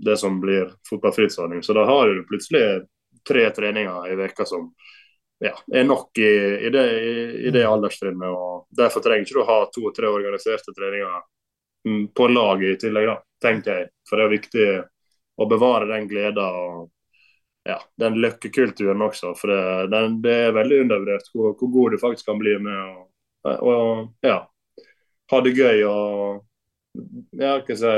[0.00, 1.62] det som blir fotballfritidsordning.
[1.62, 2.82] Så da har du plutselig
[3.28, 4.70] tre treninger i veka som
[5.40, 6.32] ja, er nok i,
[6.66, 7.14] i det, i,
[7.48, 7.72] i det mm.
[7.72, 8.28] alderstrinnet.
[8.28, 11.20] og Derfor trenger ikke du ha to-tre organiserte treninger
[11.88, 13.90] mm, på laget i tillegg, da, tenker jeg.
[14.08, 14.66] For det er viktig
[15.40, 16.90] å bevare den gleden og
[17.68, 19.34] ja, den løkkekulturen også.
[19.36, 22.76] For det, den, det er veldig undervurdert hvor, hvor, god du faktisk kan bli med
[22.76, 23.06] å
[23.44, 24.38] ja,
[25.30, 26.44] ha det gøy og
[27.38, 27.94] ja, hva si,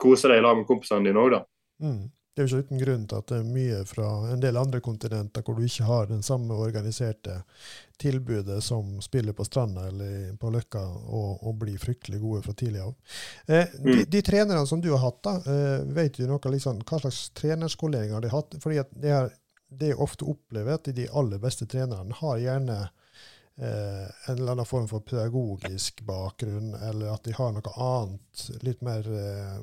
[0.00, 1.44] kose deg i lag med kompisene dine òg, da.
[1.82, 2.08] Mm.
[2.30, 4.78] Det er jo ikke uten grunn til at det er mye fra en del andre
[4.80, 7.40] kontinenter hvor du ikke har den samme organiserte
[8.00, 12.84] tilbudet som spiller på stranda eller på Løkka og, og blir fryktelig gode fra tidlig
[12.84, 12.94] av.
[13.46, 14.04] Eh, de, mm.
[14.14, 18.14] de, trenerne som du har hatt, da, eh, vet du noe liksom, hva slags trenerskolering
[18.14, 18.56] har de hatt?
[18.62, 19.34] Fordi det, er,
[19.68, 22.96] det er ofte opplever at de aller beste trenerne har gjerne eh,
[23.60, 29.04] en eller annen form for pedagogisk bakgrunn, eller at de har noe annet, litt mer
[29.04, 29.58] eh,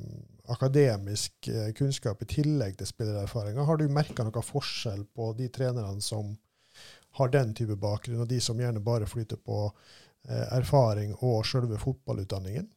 [0.54, 3.66] akademisk eh, kunnskap i tillegg til spillererfaringer.
[3.66, 6.36] Har du merka noe forskjell på de trenerne som
[7.18, 11.80] har den type bakgrunn, og de som gjerne bare flyter på eh, erfaring og selve
[11.82, 12.68] fotballutdanningen?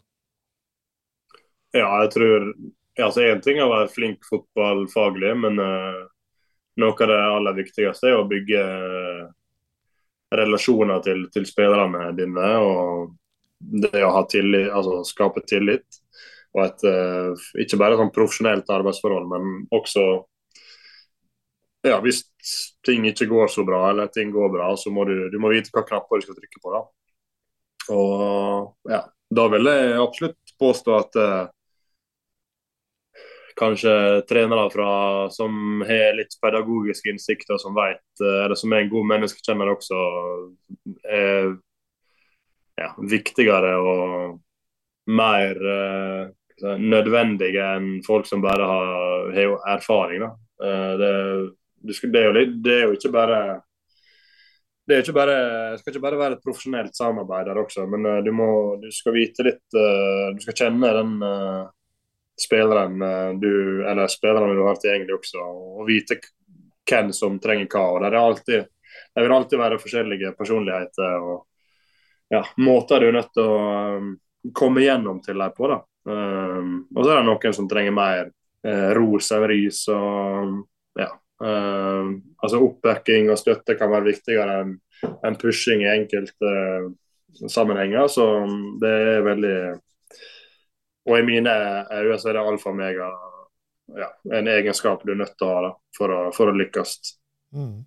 [1.77, 2.53] Ja, jeg tror
[3.01, 6.09] altså Én ting er å være flink fotballfaglig, men uh,
[6.83, 8.65] noe av det aller viktigste er å bygge
[10.35, 12.51] relasjoner til, til, spillerne dine.
[12.59, 13.17] og
[13.61, 16.01] det å ha tillit, altså skape tillit
[16.57, 20.05] og et uh, ikke bare sånn profesjonelt arbeidsforhold, men også
[21.87, 22.25] ja, hvis
[22.85, 25.73] ting ikke går så bra, eller ting går bra, så må du, du må vite
[25.73, 26.73] hva knapper du skal trykke på.
[26.75, 26.83] da.
[27.95, 29.01] Og ja,
[29.31, 31.47] da vil jeg absolutt påstå at uh,
[33.59, 33.95] kanskje
[34.29, 34.91] trenere fra,
[35.35, 40.05] som har litt pedagogiske innsikter, som vet, uh, eller som er en god menneskekjenner også,
[41.09, 41.51] er
[42.81, 44.39] ja, viktigere og
[45.11, 50.27] mer eh, nødvendige enn folk som bare har, har erfaring.
[50.27, 51.11] Eh, det,
[51.83, 53.41] det, er jo det er jo ikke bare
[54.89, 55.35] det er ikke bare,
[55.79, 58.49] skal ikke bare være et profesjonelt samarbeid der også, men uh, du, må,
[58.83, 61.13] du skal vite litt uh, Du skal kjenne den
[62.41, 62.99] spilleren
[63.41, 66.19] du eller spillerne du har tilgjengelig også, og vite
[66.91, 67.85] hvem som trenger hva.
[67.95, 68.67] og Det, alltid,
[69.15, 71.47] det vil alltid være forskjellige personligheter og
[72.31, 73.63] ja, måter du er nødt til å
[73.99, 74.11] um,
[74.55, 75.71] komme gjennom til dem på.
[75.71, 75.81] da.
[76.07, 78.31] Um, og så er det noen som trenger mer
[78.67, 79.83] uh, ros enn ris.
[79.91, 81.11] og ja,
[81.43, 84.79] um, altså Oppbacking og støtte kan være viktigere enn
[85.27, 86.91] en pushing i enkelte uh,
[87.49, 88.07] sammenhenger.
[88.13, 88.29] Så
[88.81, 89.59] det er veldig
[91.09, 91.53] Og i mine
[91.93, 93.09] øyne så er det alfa og mega
[93.97, 96.99] ja, en egenskap du er nødt til å ha da, for, å, for å lykkes.
[97.57, 97.81] Mm.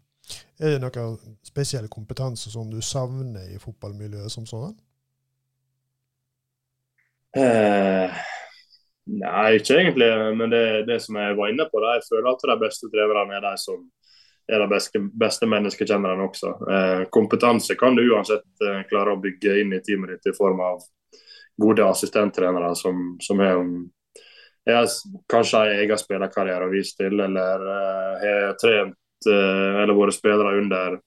[0.64, 4.76] Er det noen spesiell kompetanse som du savner i fotballmiljøet som sånn?
[7.38, 8.22] Eh,
[9.10, 10.10] nei, ikke egentlig.
[10.40, 13.38] Men det, det som jeg var inne på, da, jeg føler at de beste trenerne
[13.40, 13.84] er de som
[14.52, 16.52] er de beste, beste menneskekjennerne også.
[16.76, 20.60] Eh, kompetanse kan du uansett eh, klare å bygge inn i teamet ditt i form
[20.64, 20.84] av
[21.62, 23.60] gode assistenttrenere som, som er
[24.66, 24.88] har
[25.30, 30.58] kanskje har egen spillerkarriere å vise til, eller uh, har trent uh, eller vært spillere
[30.62, 31.00] under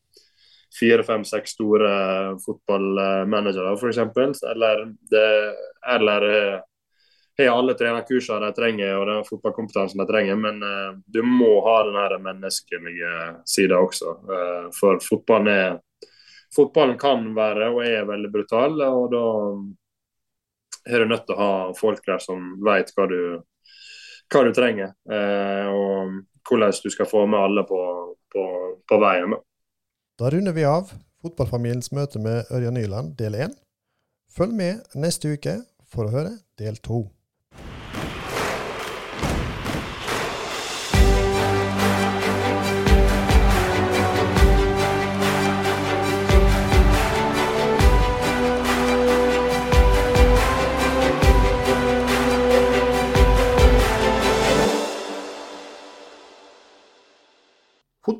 [0.76, 1.90] fire, fem, seks store
[2.44, 4.42] fotballmanagere, f.eks.
[4.50, 5.28] Eller, det,
[5.94, 6.58] eller eh,
[7.38, 11.78] har alle trenerkursene de trenger og den fotballkompetansen de trenger, men uh, du må ha
[11.86, 13.14] den menneskelige
[13.48, 14.18] sida også.
[14.28, 16.12] Uh, for fotballen, er,
[16.56, 19.24] fotballen kan være og er veldig brutal, og da
[20.86, 23.20] er du nødt til å ha folk der som vet hva du,
[24.32, 24.94] hva du trenger.
[25.10, 27.80] Eh, og hvordan du skal få med alle på,
[28.32, 28.46] på,
[28.86, 29.36] på veien.
[30.16, 30.92] Da runder vi av
[31.24, 33.56] fotballfamiliens møte med Ørjan Nyland del én.
[34.32, 35.58] Følg med neste uke
[35.90, 37.04] for å høre del to.